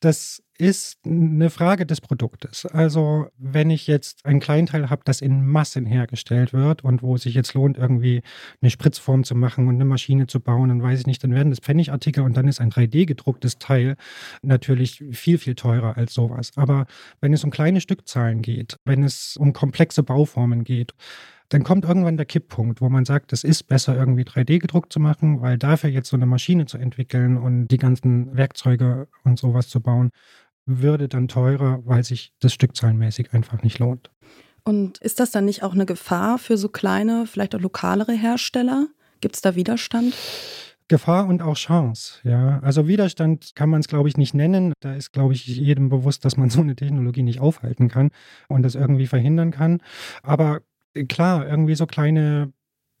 [0.00, 2.66] Das ist eine Frage des Produktes.
[2.66, 7.22] Also wenn ich jetzt ein Kleinteil habe, das in Massen hergestellt wird und wo es
[7.22, 8.22] sich jetzt lohnt, irgendwie
[8.60, 11.50] eine Spritzform zu machen und eine Maschine zu bauen, dann weiß ich nicht, dann werden
[11.50, 13.96] das Pfennigartikel und dann ist ein 3D gedrucktes Teil
[14.42, 16.50] natürlich viel, viel teurer als sowas.
[16.56, 16.86] Aber
[17.20, 20.92] wenn es um kleine Stückzahlen geht, wenn es um komplexe Bauformen geht,
[21.48, 25.00] dann kommt irgendwann der Kipppunkt, wo man sagt, es ist besser, irgendwie 3D gedruckt zu
[25.00, 29.68] machen, weil dafür jetzt so eine Maschine zu entwickeln und die ganzen Werkzeuge und sowas
[29.68, 30.10] zu bauen,
[30.66, 34.10] würde dann teurer, weil sich das stückzahlenmäßig einfach nicht lohnt.
[34.64, 38.86] Und ist das dann nicht auch eine Gefahr für so kleine, vielleicht auch lokalere Hersteller?
[39.20, 40.14] Gibt es da Widerstand?
[40.88, 42.14] Gefahr und auch Chance.
[42.24, 44.72] Ja, also Widerstand kann man es, glaube ich, nicht nennen.
[44.80, 48.10] Da ist, glaube ich, jedem bewusst, dass man so eine Technologie nicht aufhalten kann
[48.48, 49.82] und das irgendwie verhindern kann.
[50.22, 50.60] Aber
[51.08, 52.52] klar, irgendwie so kleine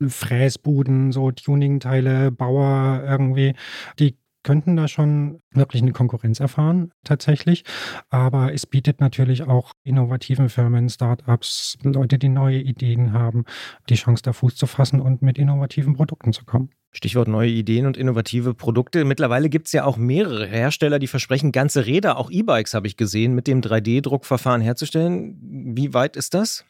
[0.06, 3.54] Fräsbuden, so Tuningteile, Bauer irgendwie,
[3.98, 7.64] die könnten da schon wirklich eine Konkurrenz erfahren, tatsächlich.
[8.08, 13.44] Aber es bietet natürlich auch innovativen Firmen, Startups, Leute, die neue Ideen haben,
[13.88, 16.70] die Chance, da Fuß zu fassen und mit innovativen Produkten zu kommen.
[16.92, 19.04] Stichwort neue Ideen und innovative Produkte.
[19.04, 22.96] Mittlerweile gibt es ja auch mehrere Hersteller, die versprechen, ganze Räder, auch E-Bikes habe ich
[22.96, 25.36] gesehen, mit dem 3D-Druckverfahren herzustellen.
[25.76, 26.64] Wie weit ist das?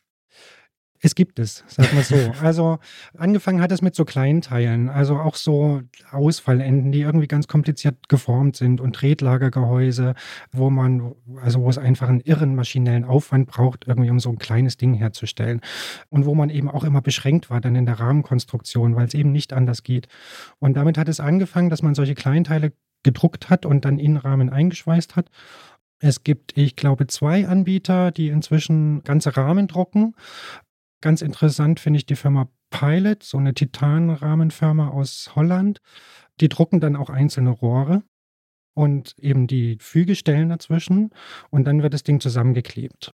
[1.00, 2.16] Es gibt es, sag mal so.
[2.42, 2.78] Also
[3.16, 8.08] angefangen hat es mit so kleinen Teilen, also auch so Ausfallenden, die irgendwie ganz kompliziert
[8.08, 10.14] geformt sind und Tretlagergehäuse,
[10.52, 14.38] wo man, also wo es einfach einen irren maschinellen Aufwand braucht, irgendwie um so ein
[14.38, 15.60] kleines Ding herzustellen.
[16.08, 19.32] Und wo man eben auch immer beschränkt war dann in der Rahmenkonstruktion, weil es eben
[19.32, 20.08] nicht anders geht.
[20.58, 22.72] Und damit hat es angefangen, dass man solche Kleinteile
[23.02, 25.30] gedruckt hat und dann in Rahmen eingeschweißt hat.
[26.00, 30.14] Es gibt, ich glaube, zwei Anbieter, die inzwischen ganze Rahmen drucken.
[31.00, 35.80] Ganz interessant finde ich die Firma Pilot, so eine Titanrahmenfirma aus Holland.
[36.40, 38.02] Die drucken dann auch einzelne Rohre
[38.74, 41.10] und eben die Fügestellen dazwischen
[41.50, 43.12] und dann wird das Ding zusammengeklebt.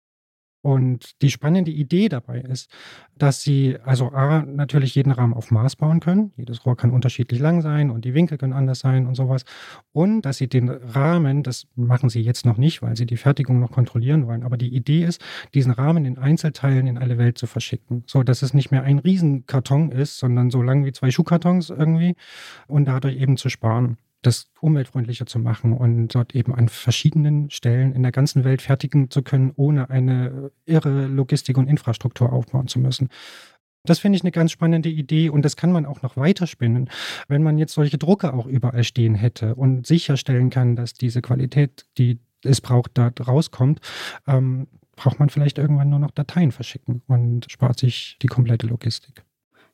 [0.65, 2.71] Und die spannende Idee dabei ist,
[3.19, 6.33] dass sie also A, natürlich jeden Rahmen auf Maß bauen können.
[6.39, 9.45] Jedes Rohr kann unterschiedlich lang sein und die Winkel können anders sein und sowas.
[9.93, 13.61] Und dass sie den Rahmen, das machen sie jetzt noch nicht, weil sie die Fertigung
[13.61, 14.43] noch kontrollieren wollen.
[14.43, 15.21] Aber die Idee ist,
[15.53, 18.03] diesen Rahmen in Einzelteilen in alle Welt zu verschicken.
[18.07, 22.17] So dass es nicht mehr ein Riesenkarton ist, sondern so lang wie zwei Schuhkartons irgendwie
[22.69, 27.93] und dadurch eben zu sparen das umweltfreundlicher zu machen und dort eben an verschiedenen Stellen
[27.95, 32.79] in der ganzen Welt fertigen zu können, ohne eine irre Logistik und Infrastruktur aufbauen zu
[32.79, 33.09] müssen.
[33.87, 36.89] Das finde ich eine ganz spannende Idee und das kann man auch noch weiterspinnen,
[37.29, 41.85] wenn man jetzt solche Drucker auch überall stehen hätte und sicherstellen kann, dass diese Qualität,
[41.99, 43.81] die es braucht, da rauskommt,
[44.27, 49.25] ähm, braucht man vielleicht irgendwann nur noch Dateien verschicken und spart sich die komplette Logistik.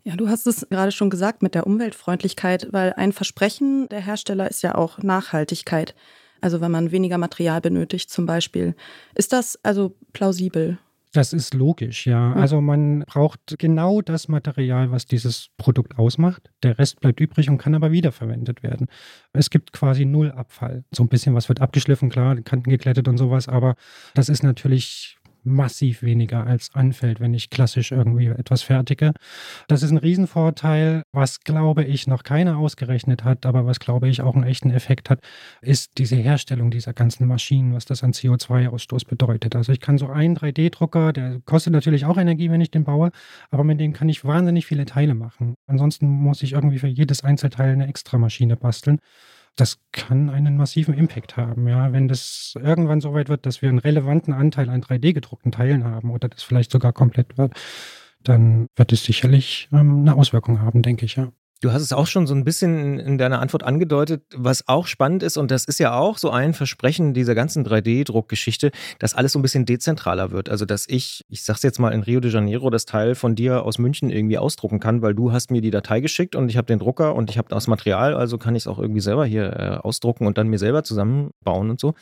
[0.02, 4.48] Ja, du hast es gerade schon gesagt mit der Umweltfreundlichkeit, weil ein Versprechen der Hersteller
[4.48, 5.94] ist ja auch Nachhaltigkeit.
[6.40, 8.74] Also wenn man weniger Material benötigt zum Beispiel.
[9.14, 10.78] Ist das also plausibel?
[11.12, 12.32] Das ist logisch, ja.
[12.34, 16.50] Also man braucht genau das Material, was dieses Produkt ausmacht.
[16.62, 18.86] Der Rest bleibt übrig und kann aber wiederverwendet werden.
[19.32, 20.84] Es gibt quasi null Abfall.
[20.92, 23.74] So ein bisschen was wird abgeschliffen, klar, Kanten geklettet und sowas, aber
[24.14, 25.18] das ist natürlich
[25.50, 29.12] massiv weniger als anfällt, wenn ich klassisch irgendwie etwas fertige.
[29.68, 31.02] Das ist ein Riesenvorteil.
[31.12, 35.10] Was, glaube ich, noch keiner ausgerechnet hat, aber was, glaube ich, auch einen echten Effekt
[35.10, 35.20] hat,
[35.60, 39.56] ist diese Herstellung dieser ganzen Maschinen, was das an CO2-Ausstoß bedeutet.
[39.56, 43.10] Also ich kann so einen 3D-Drucker, der kostet natürlich auch Energie, wenn ich den baue,
[43.50, 45.54] aber mit dem kann ich wahnsinnig viele Teile machen.
[45.66, 49.00] Ansonsten muss ich irgendwie für jedes Einzelteil eine extra Maschine basteln
[49.56, 51.68] das kann einen massiven Impact haben.
[51.68, 55.84] Ja, wenn das irgendwann so weit wird, dass wir einen relevanten Anteil an 3D-gedruckten Teilen
[55.84, 57.54] haben oder das vielleicht sogar komplett wird,
[58.22, 61.32] dann wird es sicherlich ähm, eine Auswirkung haben, denke ich, ja.
[61.62, 65.22] Du hast es auch schon so ein bisschen in deiner Antwort angedeutet, was auch spannend
[65.22, 69.38] ist, und das ist ja auch so ein Versprechen dieser ganzen 3D-Druckgeschichte, dass alles so
[69.38, 70.48] ein bisschen dezentraler wird.
[70.48, 73.62] Also, dass ich, ich sag's jetzt mal in Rio de Janeiro, das Teil von dir
[73.62, 76.66] aus München irgendwie ausdrucken kann, weil du hast mir die Datei geschickt und ich habe
[76.66, 79.52] den Drucker und ich habe das Material, also kann ich es auch irgendwie selber hier
[79.52, 81.94] äh, ausdrucken und dann mir selber zusammenbauen und so.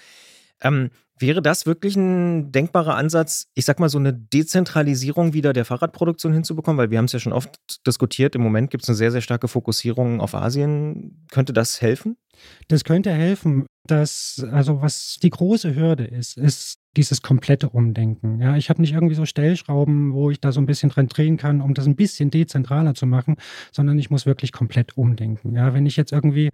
[0.63, 0.91] Ähm,
[1.21, 6.33] Wäre das wirklich ein denkbarer Ansatz, ich sag mal, so eine Dezentralisierung wieder der Fahrradproduktion
[6.33, 6.79] hinzubekommen?
[6.79, 8.37] Weil wir haben es ja schon oft diskutiert.
[8.37, 11.27] Im Moment gibt es eine sehr, sehr starke Fokussierung auf Asien.
[11.33, 12.17] Könnte das helfen?
[12.69, 13.67] Das könnte helfen.
[13.85, 18.41] Das, also was die große Hürde ist, ist dieses komplette Umdenken.
[18.41, 21.37] Ja, ich habe nicht irgendwie so Stellschrauben, wo ich da so ein bisschen dran drehen
[21.37, 23.37] kann, um das ein bisschen dezentraler zu machen,
[23.71, 25.55] sondern ich muss wirklich komplett umdenken.
[25.55, 26.51] Ja, wenn ich jetzt irgendwie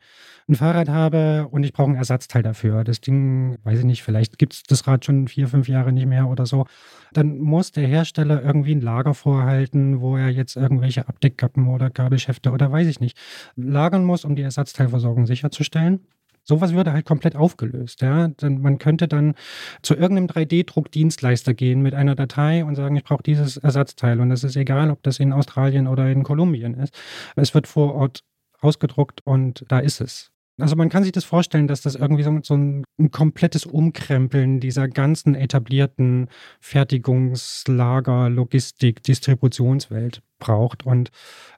[0.47, 4.39] ein Fahrrad habe und ich brauche ein Ersatzteil dafür, das Ding, weiß ich nicht, vielleicht
[4.39, 6.67] gibt es das Rad schon vier, fünf Jahre nicht mehr oder so,
[7.15, 12.51] dann muss der Hersteller irgendwie ein Lager vorhalten, wo er jetzt irgendwelche Abdeckkappen oder Gabelschäfte
[12.51, 13.17] oder weiß ich nicht
[13.57, 16.01] lagern muss, um die Ersatzteilversorgung sicherzustellen.
[16.45, 18.03] Sowas würde halt komplett aufgelöst.
[18.03, 18.29] Ja?
[18.29, 19.35] Denn man könnte dann
[19.83, 24.21] zu irgendeinem 3D-Druckdienstleister gehen mit einer Datei und sagen, ich brauche dieses Ersatzteil.
[24.21, 26.95] Und es ist egal, ob das in Australien oder in Kolumbien ist.
[27.37, 28.21] Es wird vor Ort
[28.61, 30.31] ausgedruckt und da ist es.
[30.61, 34.61] Also man kann sich das vorstellen, dass das irgendwie so, so ein, ein, komplettes Umkrempeln
[34.61, 36.29] dieser ganzen etablierten
[36.61, 40.87] Fertigungslager, Logistik, Distributionswelt braucht.
[40.87, 41.11] Und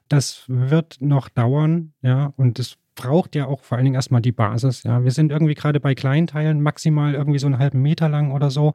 [0.09, 4.33] das wird noch dauern, ja, und das braucht ja auch vor allen Dingen erstmal die
[4.33, 4.83] Basis.
[4.83, 8.31] Ja, wir sind irgendwie gerade bei kleinen Teilen maximal irgendwie so einen halben Meter lang
[8.31, 8.73] oder so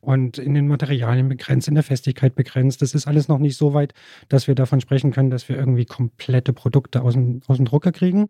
[0.00, 2.80] und in den Materialien begrenzt, in der Festigkeit begrenzt.
[2.80, 3.92] Das ist alles noch nicht so weit,
[4.30, 7.92] dass wir davon sprechen können, dass wir irgendwie komplette Produkte aus dem, aus dem Drucker
[7.92, 8.28] kriegen.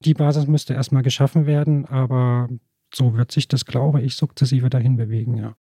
[0.00, 2.48] Die Basis müsste erstmal geschaffen werden, aber
[2.92, 5.54] so wird sich das, glaube ich, sukzessive dahin bewegen, ja.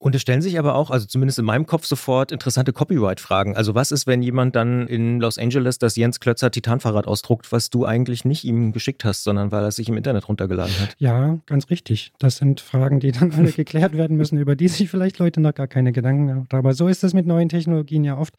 [0.00, 3.56] Und es stellen sich aber auch, also zumindest in meinem Kopf sofort, interessante Copyright-Fragen.
[3.56, 7.68] Also was ist, wenn jemand dann in Los Angeles das Jens Klötzer Titanfahrrad ausdruckt, was
[7.68, 10.94] du eigentlich nicht ihm geschickt hast, sondern weil er es sich im Internet runtergeladen hat?
[10.98, 12.12] Ja, ganz richtig.
[12.20, 15.54] Das sind Fragen, die dann alle geklärt werden müssen, über die sich vielleicht Leute noch
[15.54, 16.46] gar keine Gedanken haben.
[16.52, 18.34] Aber so ist es mit neuen Technologien ja oft,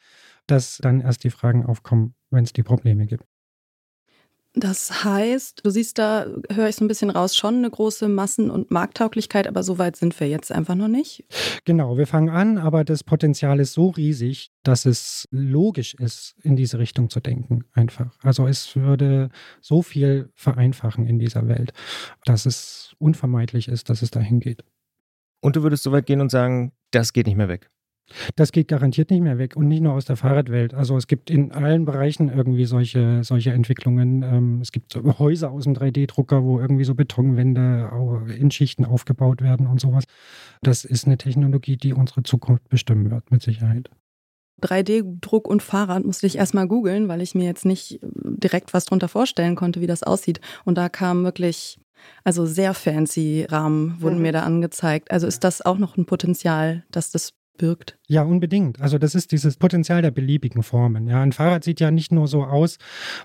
[0.47, 3.25] dass dann erst die Fragen aufkommen, wenn es die Probleme gibt.
[4.59, 8.51] Das heißt, du siehst da, höre ich so ein bisschen raus, schon eine große Massen-
[8.51, 11.23] und Markttauglichkeit, aber so weit sind wir jetzt einfach noch nicht.
[11.63, 16.55] Genau, wir fangen an, aber das Potenzial ist so riesig, dass es logisch ist, in
[16.57, 18.17] diese Richtung zu denken, einfach.
[18.21, 19.29] Also es würde
[19.61, 21.71] so viel vereinfachen in dieser Welt,
[22.25, 24.63] dass es unvermeidlich ist, dass es dahin geht.
[25.41, 27.69] Und du würdest so weit gehen und sagen, das geht nicht mehr weg.
[28.35, 30.73] Das geht garantiert nicht mehr weg und nicht nur aus der Fahrradwelt.
[30.73, 34.23] Also es gibt in allen Bereichen irgendwie solche, solche Entwicklungen.
[34.23, 37.89] Ähm, es gibt Häuser aus dem 3D-Drucker, wo irgendwie so Betonwände
[38.39, 40.05] in Schichten aufgebaut werden und sowas.
[40.61, 43.89] Das ist eine Technologie, die unsere Zukunft bestimmen wird, mit Sicherheit.
[44.61, 49.07] 3D-Druck und Fahrrad musste ich erstmal googeln, weil ich mir jetzt nicht direkt was drunter
[49.07, 50.39] vorstellen konnte, wie das aussieht.
[50.65, 51.79] Und da kam wirklich,
[52.23, 54.23] also sehr fancy Rahmen wurden mhm.
[54.23, 55.11] mir da angezeigt.
[55.11, 57.99] Also ist das auch noch ein Potenzial, dass das birgt.
[58.07, 58.81] Ja, unbedingt.
[58.81, 61.07] Also das ist dieses Potenzial der beliebigen Formen.
[61.07, 62.79] Ja, ein Fahrrad sieht ja nicht nur so aus,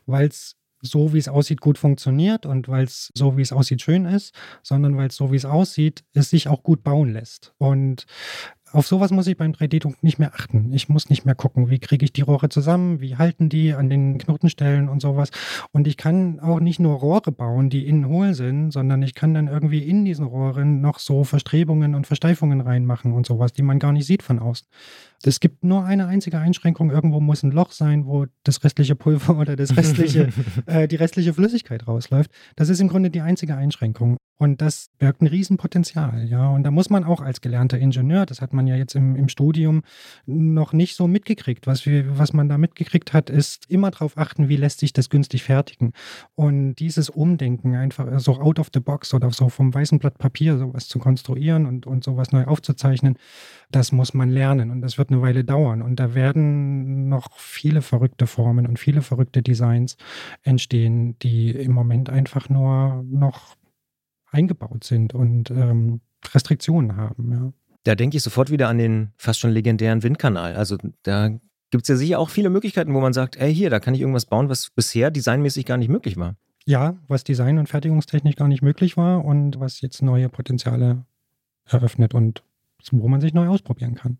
[0.04, 3.80] weil es so wie es aussieht gut funktioniert und weil es so wie es aussieht
[3.80, 7.54] schön ist, sondern weil es so wie es aussieht, es sich auch gut bauen lässt.
[7.56, 8.04] Und
[8.74, 10.72] auf sowas muss ich beim 3D-Druck nicht mehr achten.
[10.72, 13.88] Ich muss nicht mehr gucken, wie kriege ich die Rohre zusammen, wie halten die an
[13.88, 15.30] den Knotenstellen und sowas.
[15.72, 19.32] Und ich kann auch nicht nur Rohre bauen, die innen hohl sind, sondern ich kann
[19.32, 23.78] dann irgendwie in diesen Rohren noch so Verstrebungen und Versteifungen reinmachen und sowas, die man
[23.78, 24.66] gar nicht sieht von außen.
[25.22, 26.90] Es gibt nur eine einzige Einschränkung.
[26.90, 30.28] Irgendwo muss ein Loch sein, wo das restliche Pulver oder das restliche,
[30.66, 32.30] äh, die restliche Flüssigkeit rausläuft.
[32.56, 34.16] Das ist im Grunde die einzige Einschränkung.
[34.36, 36.48] Und das birgt ein Riesenpotenzial, ja.
[36.48, 39.28] Und da muss man auch als gelernter Ingenieur, das hat man ja jetzt im, im
[39.28, 39.82] Studium
[40.26, 41.68] noch nicht so mitgekriegt.
[41.68, 45.08] Was, wir, was man da mitgekriegt hat, ist immer darauf achten, wie lässt sich das
[45.08, 45.92] günstig fertigen.
[46.34, 50.58] Und dieses Umdenken, einfach so out of the box oder so vom weißen Blatt Papier
[50.58, 53.16] sowas zu konstruieren und, und sowas neu aufzuzeichnen,
[53.70, 55.80] das muss man lernen und das wird eine Weile dauern.
[55.80, 59.96] Und da werden noch viele verrückte Formen und viele verrückte Designs
[60.42, 63.54] entstehen, die im Moment einfach nur noch
[64.34, 66.00] eingebaut sind und ähm,
[66.32, 67.32] Restriktionen haben.
[67.32, 67.52] Ja.
[67.84, 70.56] Da denke ich sofort wieder an den fast schon legendären Windkanal.
[70.56, 71.30] Also da
[71.70, 74.00] gibt es ja sicher auch viele Möglichkeiten, wo man sagt, ey, hier, da kann ich
[74.00, 76.36] irgendwas bauen, was bisher designmäßig gar nicht möglich war.
[76.66, 81.04] Ja, was Design- und Fertigungstechnik gar nicht möglich war und was jetzt neue Potenziale
[81.66, 82.42] eröffnet und
[82.90, 84.18] wo man sich neu ausprobieren kann.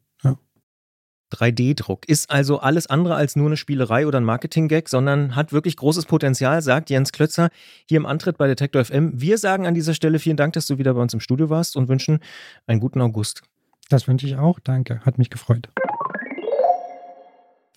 [1.32, 2.08] 3D-Druck.
[2.08, 6.06] Ist also alles andere als nur eine Spielerei oder ein Marketing-Gag, sondern hat wirklich großes
[6.06, 7.48] Potenzial, sagt Jens Klötzer
[7.88, 9.12] hier im Antritt bei Detektor FM.
[9.14, 11.76] Wir sagen an dieser Stelle vielen Dank, dass du wieder bei uns im Studio warst
[11.76, 12.20] und wünschen
[12.66, 13.42] einen guten August.
[13.88, 14.60] Das wünsche ich auch.
[14.60, 15.00] Danke.
[15.00, 15.68] Hat mich gefreut.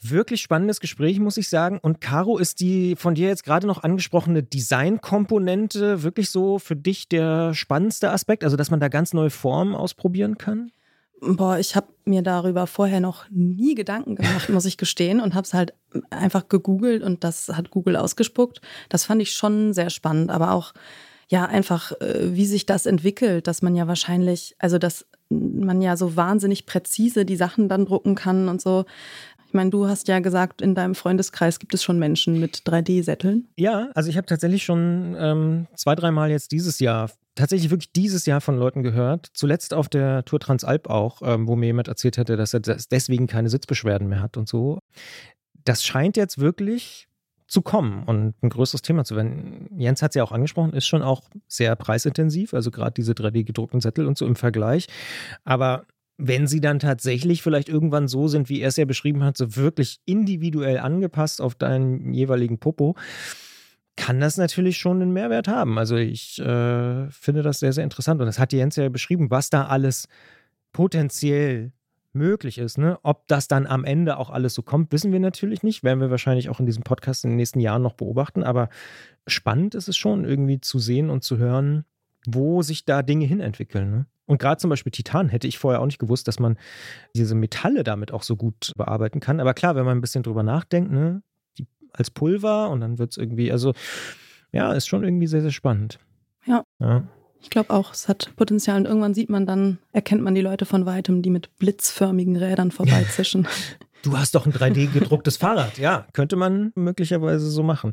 [0.01, 1.79] Wirklich spannendes Gespräch, muss ich sagen.
[1.81, 7.09] Und Caro, ist die von dir jetzt gerade noch angesprochene Designkomponente wirklich so für dich
[7.09, 8.43] der spannendste Aspekt?
[8.43, 10.71] Also, dass man da ganz neue Formen ausprobieren kann?
[11.20, 15.45] Boah, ich habe mir darüber vorher noch nie Gedanken gemacht, muss ich gestehen, und habe
[15.45, 15.74] es halt
[16.11, 18.61] einfach gegoogelt und das hat Google ausgespuckt.
[18.89, 20.74] Das fand ich schon sehr spannend, aber auch
[21.28, 25.97] ja einfach, äh, wie sich das entwickelt, dass man ja wahrscheinlich, also dass man ja
[25.97, 28.86] so wahnsinnig präzise die Sachen dann drucken kann und so.
[29.47, 33.47] Ich meine, du hast ja gesagt, in deinem Freundeskreis gibt es schon Menschen mit 3D-Sätteln.
[33.55, 38.25] Ja, also ich habe tatsächlich schon ähm, zwei, dreimal jetzt dieses Jahr tatsächlich wirklich dieses
[38.25, 39.29] Jahr von Leuten gehört.
[39.33, 43.27] Zuletzt auf der Tour Transalp auch, ähm, wo mir jemand erzählt hätte, dass er deswegen
[43.27, 44.79] keine Sitzbeschwerden mehr hat und so.
[45.63, 47.07] Das scheint jetzt wirklich
[47.47, 49.69] zu kommen und ein größeres Thema zu werden.
[49.77, 53.79] Jens hat es ja auch angesprochen, ist schon auch sehr preisintensiv, also gerade diese 3D-gedruckten
[53.79, 54.87] Zettel und so im Vergleich.
[55.45, 55.85] Aber
[56.18, 59.55] wenn sie dann tatsächlich vielleicht irgendwann so sind, wie er es ja beschrieben hat, so
[59.55, 62.95] wirklich individuell angepasst auf deinen jeweiligen Popo,
[63.95, 65.78] kann das natürlich schon einen Mehrwert haben.
[65.78, 68.20] Also ich äh, finde das sehr, sehr interessant.
[68.22, 70.07] Und das hat Jens ja beschrieben, was da alles
[70.72, 71.72] potenziell
[72.13, 72.78] möglich ist.
[72.78, 72.99] Ne?
[73.03, 75.84] Ob das dann am Ende auch alles so kommt, wissen wir natürlich nicht.
[75.84, 78.43] Werden wir wahrscheinlich auch in diesem Podcast in den nächsten Jahren noch beobachten.
[78.43, 78.70] Aber
[79.28, 81.86] spannend ist es schon, irgendwie zu sehen und zu hören,
[82.28, 83.89] wo sich da Dinge hinentwickeln.
[83.89, 84.05] Ne?
[84.25, 86.57] Und gerade zum Beispiel Titan hätte ich vorher auch nicht gewusst, dass man
[87.15, 89.39] diese Metalle damit auch so gut bearbeiten kann.
[89.39, 91.23] Aber klar, wenn man ein bisschen drüber nachdenkt, ne,
[91.93, 93.73] als Pulver und dann wird es irgendwie, also
[94.51, 95.99] ja, ist schon irgendwie sehr, sehr spannend.
[96.45, 96.63] Ja.
[96.80, 97.07] ja.
[97.41, 100.65] Ich glaube auch, es hat Potenzial und irgendwann sieht man dann, erkennt man die Leute
[100.65, 103.47] von weitem, die mit blitzförmigen Rädern vorbeizischen.
[104.08, 105.78] Du hast doch ein 3D gedrucktes Fahrrad.
[105.78, 107.91] Ja, könnte man möglicherweise so machen.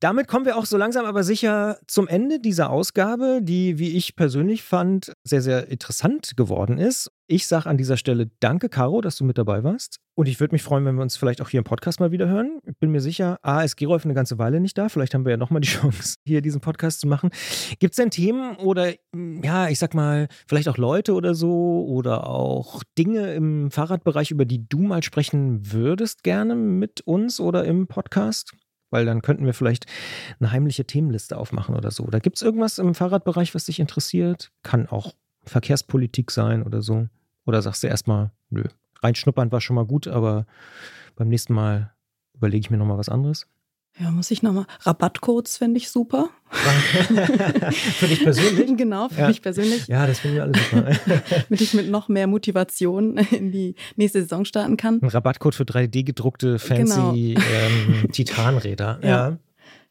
[0.00, 4.16] Damit kommen wir auch so langsam aber sicher zum Ende dieser Ausgabe, die, wie ich
[4.16, 7.12] persönlich fand, sehr, sehr interessant geworden ist.
[7.28, 9.98] Ich sage an dieser Stelle danke, Caro, dass du mit dabei warst.
[10.14, 12.28] Und ich würde mich freuen, wenn wir uns vielleicht auch hier im Podcast mal wieder
[12.28, 12.60] hören.
[12.64, 14.88] Ich bin mir sicher, A, ist Gerolf eine ganze Weile nicht da.
[14.88, 17.30] Vielleicht haben wir ja nochmal die Chance, hier diesen Podcast zu machen.
[17.80, 18.94] Gibt es denn Themen oder,
[19.42, 24.44] ja, ich sag mal, vielleicht auch Leute oder so oder auch Dinge im Fahrradbereich, über
[24.44, 28.52] die du mal sprechen würdest gerne mit uns oder im Podcast?
[28.90, 29.86] Weil dann könnten wir vielleicht
[30.38, 32.04] eine heimliche Themenliste aufmachen oder so.
[32.04, 34.52] Oder gibt es irgendwas im Fahrradbereich, was dich interessiert?
[34.62, 37.08] Kann auch Verkehrspolitik sein oder so?
[37.46, 38.64] Oder sagst du erstmal, nö,
[39.02, 40.46] reinschnuppern war schon mal gut, aber
[41.14, 41.94] beim nächsten Mal
[42.34, 43.46] überlege ich mir nochmal was anderes?
[43.98, 44.66] Ja, muss ich nochmal.
[44.80, 46.28] Rabattcodes fände ich super.
[46.50, 48.66] für dich persönlich?
[48.76, 49.28] Genau, für ja.
[49.28, 49.86] mich persönlich.
[49.86, 50.82] Ja, das finden wir alle super.
[51.48, 55.00] Damit ich mit noch mehr Motivation in die nächste Saison starten kann.
[55.00, 57.44] Ein Rabattcode für 3D gedruckte fancy genau.
[58.04, 58.98] ähm, Titanräder.
[59.02, 59.08] Ja.
[59.08, 59.38] ja.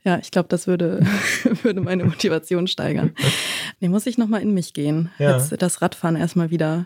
[0.04, 1.04] Ja, ich glaube, das würde,
[1.64, 3.16] würde meine Motivation steigern.
[3.80, 5.10] Nee, muss ich nochmal in mich gehen.
[5.18, 5.36] Ja.
[5.36, 6.86] Jetzt das Radfahren erstmal wieder.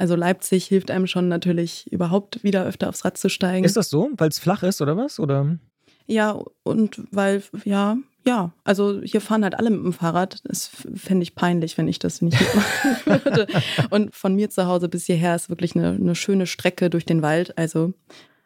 [0.00, 3.66] Also Leipzig hilft einem schon natürlich überhaupt wieder öfter aufs Rad zu steigen.
[3.66, 5.20] Ist das so, weil es flach ist oder was?
[5.20, 5.58] Oder?
[6.06, 10.40] Ja, und weil, ja, ja, also hier fahren halt alle mit dem Fahrrad.
[10.44, 13.46] Das fände ich peinlich, wenn ich das nicht machen würde.
[13.90, 17.20] Und von mir zu Hause bis hierher ist wirklich eine, eine schöne Strecke durch den
[17.20, 17.58] Wald.
[17.58, 17.92] Also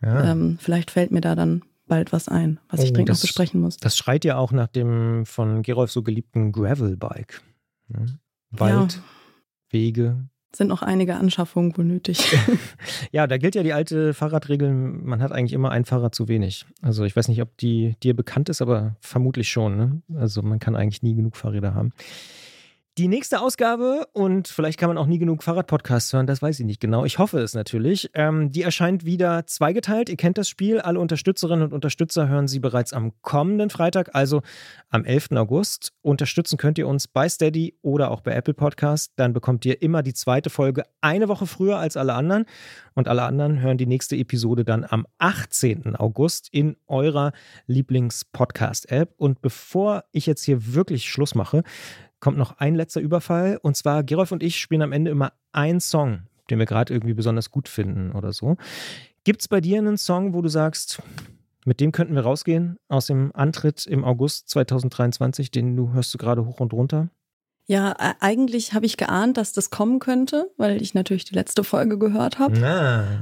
[0.02, 0.32] ja.
[0.32, 3.28] ähm, vielleicht fällt mir da dann bald was ein, was oh, ich dringend das, noch
[3.28, 3.76] besprechen muss.
[3.76, 7.42] Das schreit ja auch nach dem von Gerolf so geliebten Gravelbike.
[7.86, 8.18] Ne?
[8.50, 9.02] Wald, ja.
[9.70, 10.28] Wege.
[10.54, 12.36] Sind noch einige Anschaffungen wohl nötig.
[13.12, 16.64] ja, da gilt ja die alte Fahrradregel, man hat eigentlich immer ein Fahrrad zu wenig.
[16.80, 19.76] Also ich weiß nicht, ob die dir bekannt ist, aber vermutlich schon.
[19.76, 20.02] Ne?
[20.14, 21.92] Also man kann eigentlich nie genug Fahrräder haben.
[22.96, 26.64] Die nächste Ausgabe, und vielleicht kann man auch nie genug Fahrradpodcasts hören, das weiß ich
[26.64, 27.04] nicht genau.
[27.04, 28.08] Ich hoffe es natürlich.
[28.14, 30.08] Ähm, die erscheint wieder zweigeteilt.
[30.08, 30.78] Ihr kennt das Spiel.
[30.78, 34.42] Alle Unterstützerinnen und Unterstützer hören sie bereits am kommenden Freitag, also
[34.90, 35.32] am 11.
[35.32, 35.92] August.
[36.02, 39.10] Unterstützen könnt ihr uns bei Steady oder auch bei Apple Podcast.
[39.16, 42.44] Dann bekommt ihr immer die zweite Folge eine Woche früher als alle anderen.
[42.94, 45.96] Und alle anderen hören die nächste Episode dann am 18.
[45.96, 47.32] August in eurer
[47.66, 49.14] Lieblings-Podcast-App.
[49.16, 51.64] Und bevor ich jetzt hier wirklich Schluss mache,
[52.20, 53.58] kommt noch ein letzter Überfall.
[53.62, 57.14] Und zwar, Gerolf und ich spielen am Ende immer einen Song, den wir gerade irgendwie
[57.14, 58.56] besonders gut finden oder so.
[59.24, 61.02] Gibt es bei dir einen Song, wo du sagst,
[61.64, 66.18] mit dem könnten wir rausgehen aus dem Antritt im August 2023, den du hörst du
[66.18, 67.08] gerade hoch und runter?
[67.66, 71.98] Ja, eigentlich habe ich geahnt, dass das kommen könnte, weil ich natürlich die letzte Folge
[71.98, 72.60] gehört habe.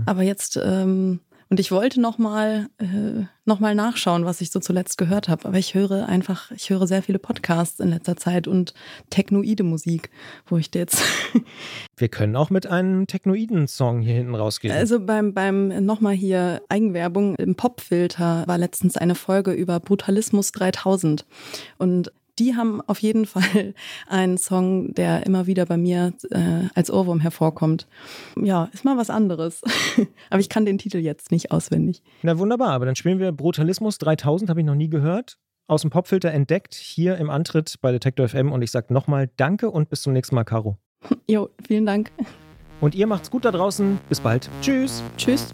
[0.06, 1.20] Aber jetzt ähm,
[1.52, 5.44] und ich wollte nochmal äh, noch nachschauen, was ich so zuletzt gehört habe.
[5.46, 8.72] Aber ich höre einfach, ich höre sehr viele Podcasts in letzter Zeit und
[9.10, 10.08] technoide Musik,
[10.46, 11.02] wo ich jetzt.
[11.98, 14.74] Wir können auch mit einem technoiden Song hier hinten rausgehen.
[14.74, 21.26] Also beim, beim nochmal hier Eigenwerbung im Popfilter war letztens eine Folge über Brutalismus 3000.
[21.76, 23.74] Und die haben auf jeden Fall
[24.08, 27.86] einen Song, der immer wieder bei mir äh, als Ohrwurm hervorkommt.
[28.36, 29.62] Ja, ist mal was anderes.
[30.30, 32.02] aber ich kann den Titel jetzt nicht auswendig.
[32.22, 35.38] Na wunderbar, aber dann spielen wir Brutalismus 3000, habe ich noch nie gehört.
[35.68, 38.52] Aus dem Popfilter entdeckt, hier im Antritt bei Detektor FM.
[38.52, 40.76] Und ich sage nochmal Danke und bis zum nächsten Mal, Caro.
[41.28, 42.10] Jo, vielen Dank.
[42.80, 43.98] Und ihr macht's gut da draußen.
[44.08, 44.50] Bis bald.
[44.60, 45.02] Tschüss.
[45.16, 45.52] Tschüss.